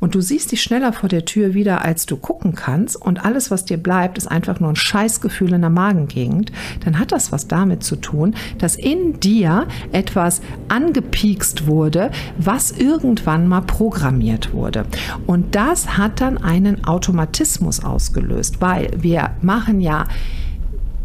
[0.00, 2.96] Und du siehst dich schneller vor der Tür wieder, als du gucken kannst.
[2.96, 6.52] Und alles, was dir bleibt, ist einfach nur ein Scheißgefühl in der Magengegend,
[6.84, 13.48] dann hat das was damit zu tun, dass in dir etwas angepiekst wurde, was irgendwann
[13.48, 14.86] mal programmiert wurde.
[15.26, 20.06] Und das hat dann einen Automatismus ausgelöst, weil wir machen ja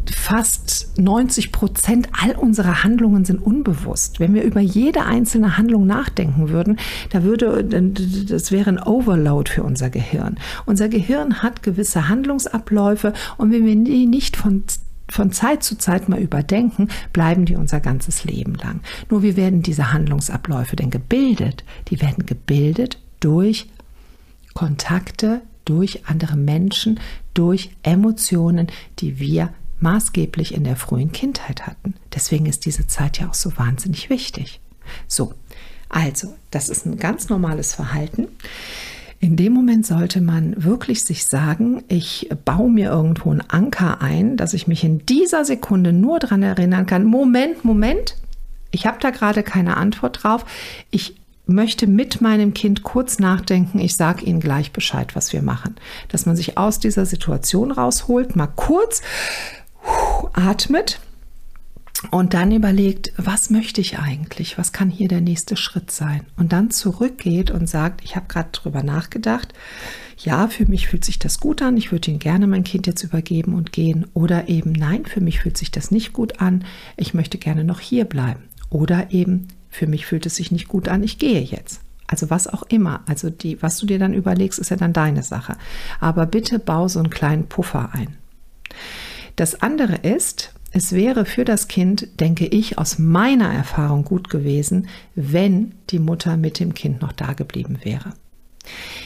[0.09, 4.19] fast 90 Prozent all unserer Handlungen sind unbewusst.
[4.19, 6.77] Wenn wir über jede einzelne Handlung nachdenken würden,
[7.11, 10.37] da würde, das wäre ein Overload für unser Gehirn.
[10.65, 14.63] Unser Gehirn hat gewisse Handlungsabläufe und wenn wir die nicht von
[15.09, 18.81] von Zeit zu Zeit mal überdenken, bleiben die unser ganzes Leben lang.
[19.09, 21.63] Nur wie werden diese Handlungsabläufe denn gebildet?
[21.87, 23.67] Die werden gebildet durch
[24.53, 26.99] Kontakte, durch andere Menschen,
[27.33, 28.67] durch Emotionen,
[28.99, 31.95] die wir maßgeblich in der frühen Kindheit hatten.
[32.13, 34.59] Deswegen ist diese Zeit ja auch so wahnsinnig wichtig.
[35.07, 35.33] So,
[35.89, 38.27] also, das ist ein ganz normales Verhalten.
[39.19, 44.37] In dem Moment sollte man wirklich sich sagen, ich baue mir irgendwo einen Anker ein,
[44.37, 48.15] dass ich mich in dieser Sekunde nur daran erinnern kann, Moment, Moment,
[48.69, 50.45] ich habe da gerade keine Antwort drauf.
[50.91, 51.15] Ich
[51.47, 53.79] möchte mit meinem Kind kurz nachdenken.
[53.79, 55.75] Ich sage Ihnen gleich Bescheid, was wir machen.
[56.09, 59.01] Dass man sich aus dieser Situation rausholt, mal kurz
[60.34, 61.00] atmet
[62.12, 64.58] und dann überlegt, was möchte ich eigentlich?
[64.58, 66.21] Was kann hier der nächste Schritt sein?
[66.38, 69.54] Und dann zurückgeht und sagt, ich habe gerade drüber nachgedacht.
[70.17, 71.78] Ja, für mich fühlt sich das gut an.
[71.78, 74.06] Ich würde Ihnen gerne mein Kind jetzt übergeben und gehen.
[74.13, 76.65] Oder eben, nein, für mich fühlt sich das nicht gut an.
[76.97, 78.43] Ich möchte gerne noch hier bleiben.
[78.69, 81.04] Oder eben, für mich fühlt es sich nicht gut an.
[81.04, 81.82] Ich gehe jetzt.
[82.08, 83.02] Also was auch immer.
[83.06, 85.58] Also die, was du dir dann überlegst, ist ja dann deine Sache.
[86.00, 88.17] Aber bitte bau so einen kleinen Puffer ein.
[89.38, 94.88] Das andere ist, es wäre für das Kind, denke ich, aus meiner Erfahrung gut gewesen,
[95.15, 98.13] wenn die Mutter mit dem Kind noch da geblieben wäre.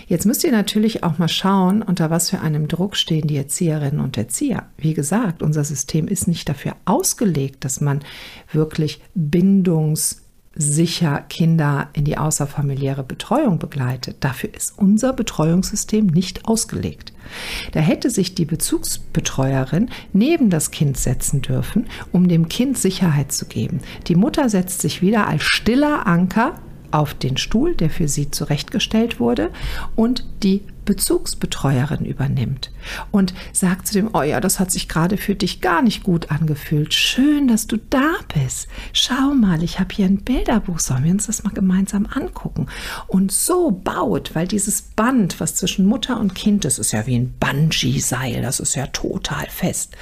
[0.08, 4.00] Jetzt müsst ihr natürlich auch mal schauen, unter was für einem Druck stehen die Erzieherinnen
[4.00, 4.68] und Erzieher.
[4.78, 8.00] Wie gesagt, unser System ist nicht dafür ausgelegt, dass man
[8.52, 10.21] wirklich bindungs-
[10.54, 14.18] sicher Kinder in die außerfamiliäre Betreuung begleitet.
[14.20, 17.14] Dafür ist unser Betreuungssystem nicht ausgelegt.
[17.72, 23.46] Da hätte sich die Bezugsbetreuerin neben das Kind setzen dürfen, um dem Kind Sicherheit zu
[23.46, 23.80] geben.
[24.08, 26.56] Die Mutter setzt sich wieder als stiller Anker
[26.92, 29.52] auf den Stuhl, der für sie zurechtgestellt wurde,
[29.96, 32.70] und die Bezugsbetreuerin übernimmt
[33.12, 36.32] und sagt zu dem, oh ja, das hat sich gerade für dich gar nicht gut
[36.32, 36.94] angefühlt.
[36.94, 38.68] Schön, dass du da bist.
[38.92, 42.68] Schau mal, ich habe hier ein Bilderbuch, sollen wir uns das mal gemeinsam angucken?
[43.08, 47.16] Und so baut, weil dieses Band, was zwischen Mutter und Kind ist, ist ja wie
[47.16, 49.96] ein Bungee-Seil, das ist ja total fest.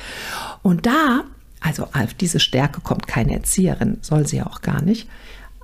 [0.64, 1.24] Und da,
[1.60, 5.08] also auf diese Stärke kommt keine Erzieherin, soll sie auch gar nicht,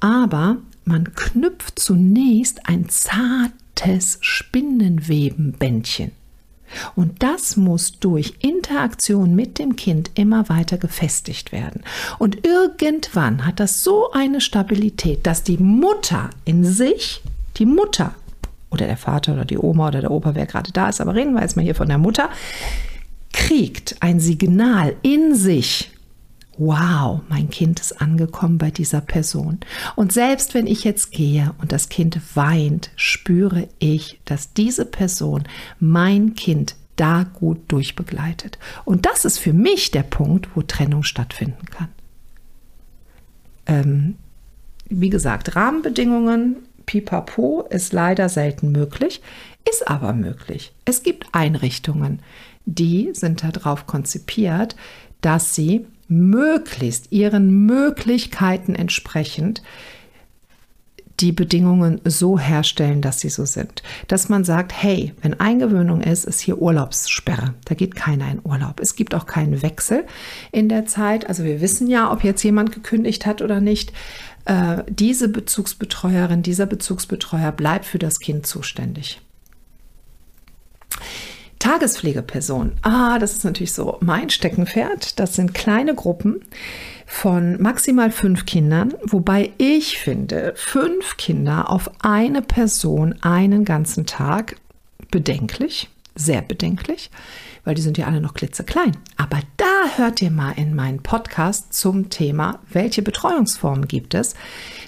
[0.01, 2.89] aber man knüpft zunächst ein
[3.75, 6.11] zartes Spinnenwebenbändchen.
[6.95, 11.83] Und das muss durch Interaktion mit dem Kind immer weiter gefestigt werden.
[12.17, 17.21] Und irgendwann hat das so eine Stabilität, dass die Mutter in sich,
[17.57, 18.15] die Mutter
[18.71, 21.33] oder der Vater oder die Oma oder der Opa, wer gerade da ist, aber reden
[21.33, 22.29] wir jetzt mal hier von der Mutter,
[23.31, 25.91] kriegt ein Signal in sich,
[26.57, 29.59] wow, mein Kind ist angekommen bei dieser Person.
[29.95, 35.43] Und selbst wenn ich jetzt gehe und das Kind weint, spüre ich, dass diese Person
[35.79, 38.57] mein Kind da gut durchbegleitet.
[38.85, 41.89] Und das ist für mich der Punkt, wo Trennung stattfinden kann.
[43.65, 44.15] Ähm,
[44.87, 49.21] wie gesagt, Rahmenbedingungen, pipapo, ist leider selten möglich,
[49.69, 50.73] ist aber möglich.
[50.85, 52.19] Es gibt Einrichtungen,
[52.65, 54.75] die sind darauf konzipiert,
[55.21, 59.61] dass sie möglichst ihren Möglichkeiten entsprechend
[61.19, 63.83] die Bedingungen so herstellen, dass sie so sind.
[64.07, 67.53] Dass man sagt, hey, wenn Eingewöhnung ist, ist hier Urlaubssperre.
[67.65, 68.79] Da geht keiner in Urlaub.
[68.81, 70.05] Es gibt auch keinen Wechsel
[70.51, 71.27] in der Zeit.
[71.29, 73.93] Also wir wissen ja, ob jetzt jemand gekündigt hat oder nicht.
[74.43, 79.21] Äh, diese Bezugsbetreuerin, dieser Bezugsbetreuer bleibt für das Kind zuständig.
[81.65, 82.73] Tagespflegeperson.
[82.83, 85.19] Ah, das ist natürlich so mein Steckenpferd.
[85.19, 86.41] Das sind kleine Gruppen
[87.07, 94.57] von maximal fünf Kindern, wobei ich finde, fünf Kinder auf eine Person einen ganzen Tag
[95.09, 97.09] bedenklich, sehr bedenklich,
[97.63, 98.95] weil die sind ja alle noch klitzeklein.
[99.17, 104.35] Aber da hört ihr mal in meinen Podcast zum Thema, welche Betreuungsformen gibt es.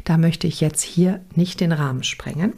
[0.03, 2.53] Da möchte ich jetzt hier nicht den Rahmen sprengen.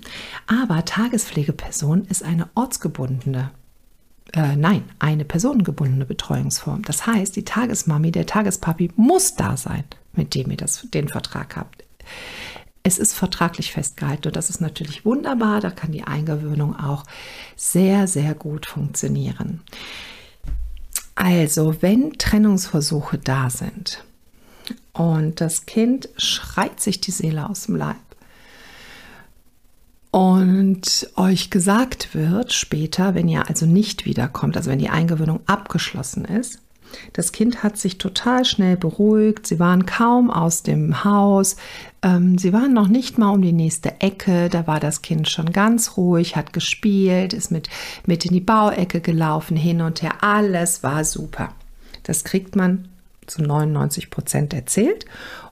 [0.45, 3.51] Aber Tagespflegeperson ist eine ortsgebundene
[4.33, 6.83] äh, nein, eine personengebundene Betreuungsform.
[6.83, 11.55] Das heißt, die Tagesmami, der Tagespapi muss da sein, mit dem ihr das, den Vertrag
[11.55, 11.83] habt.
[12.83, 15.61] Es ist vertraglich festgehalten und das ist natürlich wunderbar.
[15.61, 17.03] Da kann die Eingewöhnung auch
[17.55, 19.61] sehr, sehr gut funktionieren.
[21.15, 24.03] Also, wenn Trennungsversuche da sind
[24.93, 27.97] und das Kind schreit sich die Seele aus dem Leib,
[30.11, 36.25] und euch gesagt wird später, wenn ihr also nicht wiederkommt, also wenn die Eingewöhnung abgeschlossen
[36.25, 36.59] ist,
[37.13, 41.55] das Kind hat sich total schnell beruhigt, sie waren kaum aus dem Haus,
[42.01, 45.51] ähm, sie waren noch nicht mal um die nächste Ecke, da war das Kind schon
[45.51, 47.69] ganz ruhig, hat gespielt, ist mit,
[48.05, 51.53] mit in die Bauecke gelaufen, hin und her, alles war super.
[52.03, 52.87] Das kriegt man
[53.27, 55.05] zu 99 Prozent erzählt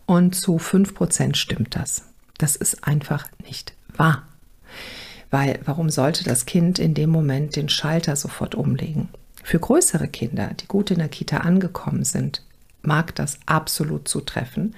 [0.08, 2.04] und zu 5 Prozent stimmt das.
[2.40, 4.27] Das ist einfach nicht wahr.
[5.30, 9.10] Weil warum sollte das Kind in dem Moment den Schalter sofort umlegen?
[9.44, 12.44] Für größere Kinder, die gut in der Kita angekommen sind,
[12.82, 14.76] mag das absolut zutreffen.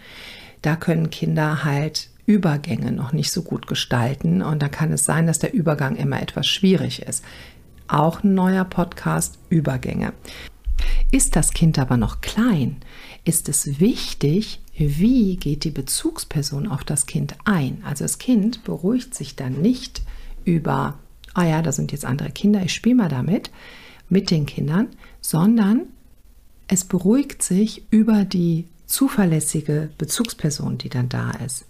[0.62, 5.26] Da können Kinder halt Übergänge noch nicht so gut gestalten und da kann es sein,
[5.26, 7.24] dass der Übergang immer etwas schwierig ist.
[7.88, 10.14] Auch ein neuer Podcast Übergänge.
[11.12, 12.78] Ist das Kind aber noch klein,
[13.26, 17.82] ist es wichtig, wie geht die Bezugsperson auf das Kind ein.
[17.84, 20.04] Also das Kind beruhigt sich dann nicht
[20.50, 20.98] über,
[21.34, 23.52] ah ja, da sind jetzt andere Kinder, ich spiele mal damit,
[24.10, 24.88] mit den Kindern,
[25.22, 25.84] sondern
[26.68, 31.66] es beruhigt sich über die zuverlässige Bezugsperson, die dann da ist.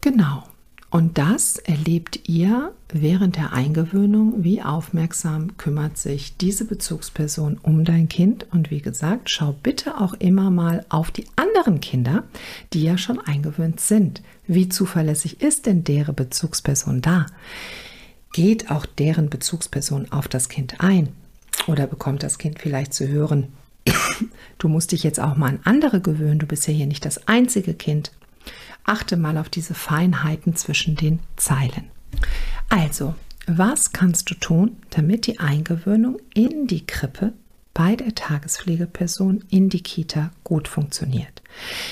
[0.00, 0.49] Genau.
[0.90, 8.08] Und das erlebt ihr während der Eingewöhnung, wie aufmerksam kümmert sich diese Bezugsperson um dein
[8.08, 8.46] Kind.
[8.50, 12.24] Und wie gesagt, schau bitte auch immer mal auf die anderen Kinder,
[12.72, 14.20] die ja schon eingewöhnt sind.
[14.48, 17.26] Wie zuverlässig ist denn deren Bezugsperson da?
[18.32, 21.10] Geht auch deren Bezugsperson auf das Kind ein?
[21.68, 23.52] Oder bekommt das Kind vielleicht zu hören,
[24.58, 27.28] du musst dich jetzt auch mal an andere gewöhnen, du bist ja hier nicht das
[27.28, 28.10] einzige Kind.
[28.90, 31.92] Achte mal auf diese Feinheiten zwischen den Zeilen.
[32.68, 33.14] Also,
[33.46, 37.32] was kannst du tun, damit die Eingewöhnung in die Krippe
[37.72, 41.40] bei der Tagespflegeperson in die Kita gut funktioniert?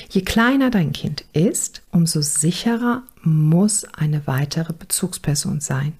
[0.09, 5.93] Je kleiner dein Kind ist, umso sicherer muss eine weitere Bezugsperson sein.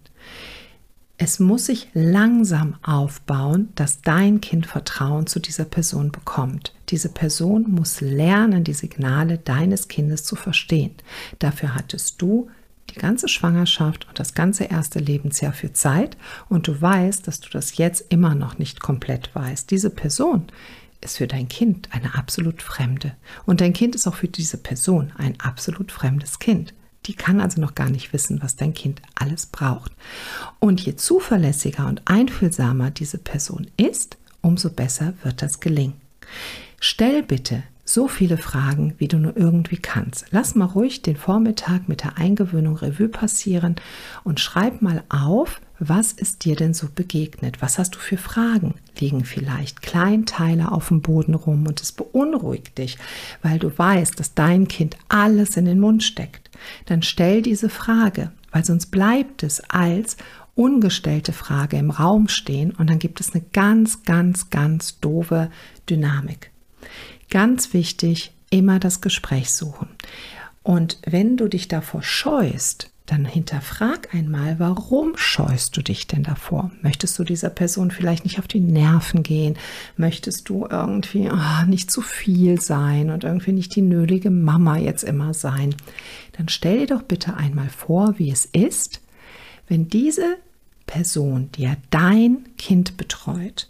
[1.22, 6.74] Es muss sich langsam aufbauen, dass dein Kind Vertrauen zu dieser Person bekommt.
[6.88, 10.94] Diese Person muss lernen, die Signale deines Kindes zu verstehen.
[11.40, 12.50] Dafür hattest du
[12.90, 16.16] die ganze Schwangerschaft und das ganze erste Lebensjahr für Zeit
[16.48, 19.70] und du weißt, dass du das jetzt immer noch nicht komplett weißt.
[19.70, 20.46] Diese Person
[21.02, 23.14] ist für dein Kind eine absolut fremde
[23.46, 26.74] und dein Kind ist auch für diese Person ein absolut fremdes Kind.
[27.10, 29.92] Die kann also noch gar nicht wissen, was dein Kind alles braucht.
[30.60, 36.00] Und je zuverlässiger und einfühlsamer diese Person ist, umso besser wird das gelingen.
[36.80, 40.26] Stell bitte so viele Fragen, wie du nur irgendwie kannst.
[40.30, 43.78] Lass mal ruhig den Vormittag mit der Eingewöhnung Revue passieren
[44.24, 47.62] und schreib mal auf, was ist dir denn so begegnet?
[47.62, 48.76] Was hast du für Fragen?
[49.00, 52.98] Liegen vielleicht Kleinteile auf dem Boden rum und es beunruhigt dich,
[53.42, 56.52] weil du weißt, dass dein Kind alles in den Mund steckt?
[56.86, 60.18] Dann stell diese Frage, weil sonst bleibt es als
[60.54, 65.50] ungestellte Frage im Raum stehen und dann gibt es eine ganz, ganz, ganz doofe
[65.90, 66.52] Dynamik.
[67.30, 69.90] Ganz wichtig, immer das Gespräch suchen.
[70.64, 76.72] Und wenn du dich davor scheust, dann hinterfrag einmal, warum scheust du dich denn davor?
[76.82, 79.58] Möchtest du dieser Person vielleicht nicht auf die Nerven gehen?
[79.98, 85.04] Möchtest du irgendwie oh, nicht zu viel sein und irgendwie nicht die nölige Mama jetzt
[85.04, 85.74] immer sein?
[86.38, 89.02] Dann stell dir doch bitte einmal vor, wie es ist,
[89.68, 90.38] wenn diese
[90.86, 93.70] Person, die ja dein Kind betreut,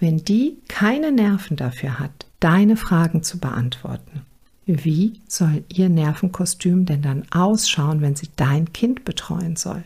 [0.00, 4.22] wenn die keine Nerven dafür hat, deine Fragen zu beantworten.
[4.66, 9.84] Wie soll ihr Nervenkostüm denn dann ausschauen, wenn sie dein Kind betreuen soll?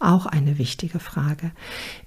[0.00, 1.52] Auch eine wichtige Frage.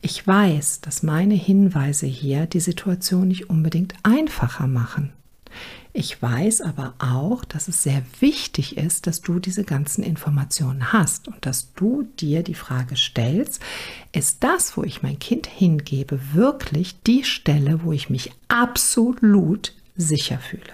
[0.01, 5.13] Ich weiß, dass meine Hinweise hier die Situation nicht unbedingt einfacher machen.
[5.97, 11.29] Ich weiß aber auch, dass es sehr wichtig ist, dass du diese ganzen Informationen hast
[11.29, 13.61] und dass du dir die Frage stellst,
[14.11, 20.39] ist das, wo ich mein Kind hingebe, wirklich die Stelle, wo ich mich absolut sicher
[20.39, 20.73] fühle?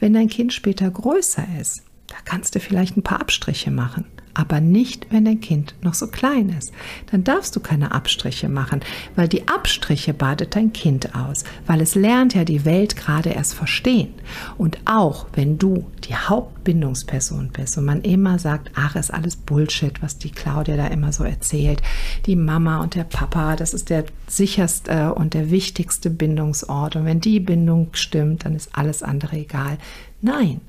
[0.00, 4.04] Wenn dein Kind später größer ist, da kannst du vielleicht ein paar Abstriche machen
[4.40, 6.72] aber nicht, wenn dein Kind noch so klein ist.
[7.10, 8.80] Dann darfst du keine Abstriche machen,
[9.14, 13.52] weil die Abstriche badet dein Kind aus, weil es lernt ja die Welt gerade erst
[13.52, 14.14] verstehen.
[14.56, 20.00] Und auch wenn du die Hauptbindungsperson bist und man immer sagt, ach, ist alles Bullshit,
[20.02, 21.82] was die Claudia da immer so erzählt,
[22.24, 26.96] die Mama und der Papa, das ist der sicherste und der wichtigste Bindungsort.
[26.96, 29.76] Und wenn die Bindung stimmt, dann ist alles andere egal.
[30.22, 30.62] Nein,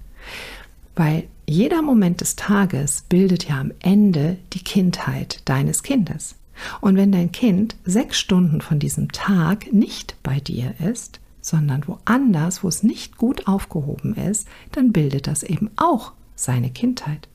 [0.95, 6.35] weil jeder Moment des Tages bildet ja am Ende die Kindheit deines Kindes.
[6.79, 12.63] Und wenn dein Kind sechs Stunden von diesem Tag nicht bei dir ist, sondern woanders,
[12.63, 17.27] wo es nicht gut aufgehoben ist, dann bildet das eben auch seine Kindheit.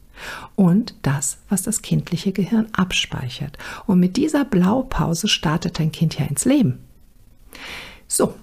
[0.54, 3.58] Und das, was das kindliche Gehirn abspeichert.
[3.86, 6.78] Und mit dieser Blaupause startet dein Kind ja ins Leben.
[8.08, 8.34] So,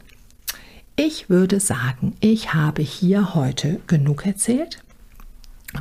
[0.96, 4.83] ich würde sagen, ich habe hier heute genug erzählt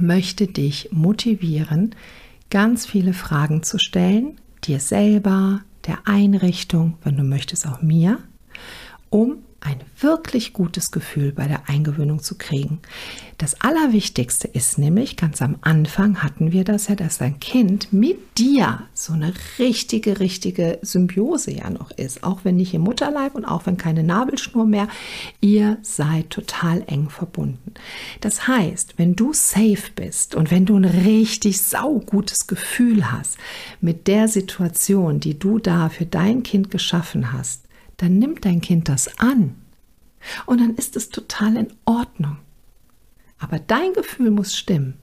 [0.00, 1.94] möchte dich motivieren,
[2.50, 8.18] ganz viele Fragen zu stellen, dir selber, der Einrichtung, wenn du möchtest auch mir,
[9.10, 12.80] um ein wirklich gutes Gefühl bei der Eingewöhnung zu kriegen.
[13.38, 18.38] Das Allerwichtigste ist nämlich, ganz am Anfang hatten wir das ja, dass dein Kind mit
[18.38, 22.22] dir so eine richtige, richtige Symbiose ja noch ist.
[22.22, 24.88] Auch wenn nicht im Mutterleib und auch wenn keine Nabelschnur mehr,
[25.40, 27.74] ihr seid total eng verbunden.
[28.20, 33.38] Das heißt, wenn du safe bist und wenn du ein richtig saugutes Gefühl hast
[33.80, 37.61] mit der Situation, die du da für dein Kind geschaffen hast,
[38.02, 39.54] dann nimmt dein Kind das an.
[40.46, 42.36] Und dann ist es total in Ordnung.
[43.38, 44.98] Aber dein Gefühl muss stimmen.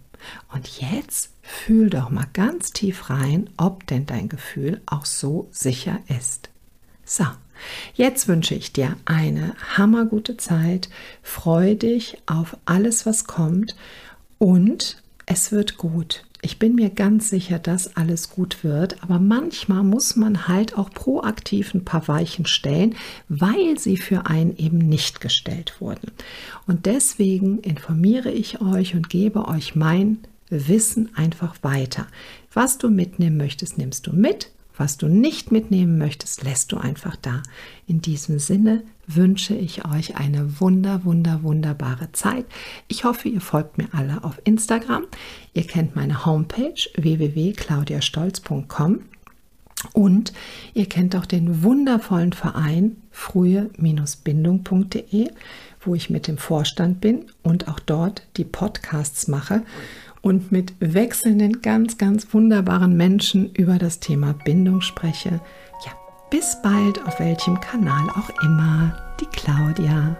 [0.53, 5.99] Und jetzt fühl doch mal ganz tief rein, ob denn dein Gefühl auch so sicher
[6.09, 6.49] ist.
[7.05, 7.25] So,
[7.93, 10.89] jetzt wünsche ich dir eine hammergute Zeit.
[11.23, 13.77] Freu dich auf alles, was kommt
[14.39, 16.23] und es wird gut.
[16.41, 20.89] Ich bin mir ganz sicher, dass alles gut wird, aber manchmal muss man halt auch
[20.89, 22.95] proaktiv ein paar Weichen stellen,
[23.27, 26.11] weil sie für einen eben nicht gestellt wurden.
[26.65, 30.17] Und deswegen informiere ich euch und gebe euch mein
[30.49, 32.07] Wissen einfach weiter.
[32.51, 34.49] Was du mitnehmen möchtest, nimmst du mit.
[34.79, 37.43] Was du nicht mitnehmen möchtest, lässt du einfach da.
[37.85, 42.45] In diesem Sinne wünsche ich euch eine wunder, wunder, wunderbare Zeit.
[42.87, 45.03] Ich hoffe, ihr folgt mir alle auf Instagram.
[45.53, 49.01] Ihr kennt meine Homepage www.claudiastolz.com
[49.91, 50.31] und
[50.73, 55.29] ihr kennt auch den wundervollen Verein frühe-bindung.de,
[55.81, 59.63] wo ich mit dem Vorstand bin und auch dort die Podcasts mache
[60.21, 65.41] und mit wechselnden, ganz, ganz wunderbaren Menschen über das Thema Bindung spreche.
[65.85, 65.91] Ja,
[66.29, 68.95] bis bald auf welchem Kanal auch immer.
[69.19, 70.17] Die Claudia.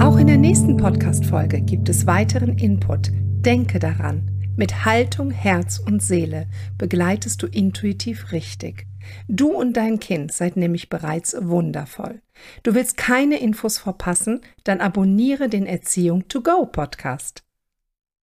[0.00, 3.10] Auch in der nächsten Podcast-Folge gibt es weiteren Input.
[3.12, 6.46] Denke daran, mit Haltung, Herz und Seele
[6.78, 8.86] begleitest du intuitiv richtig.
[9.28, 12.20] Du und dein Kind seid nämlich bereits wundervoll.
[12.62, 14.40] Du willst keine Infos verpassen?
[14.64, 17.45] Dann abonniere den Erziehung to go Podcast.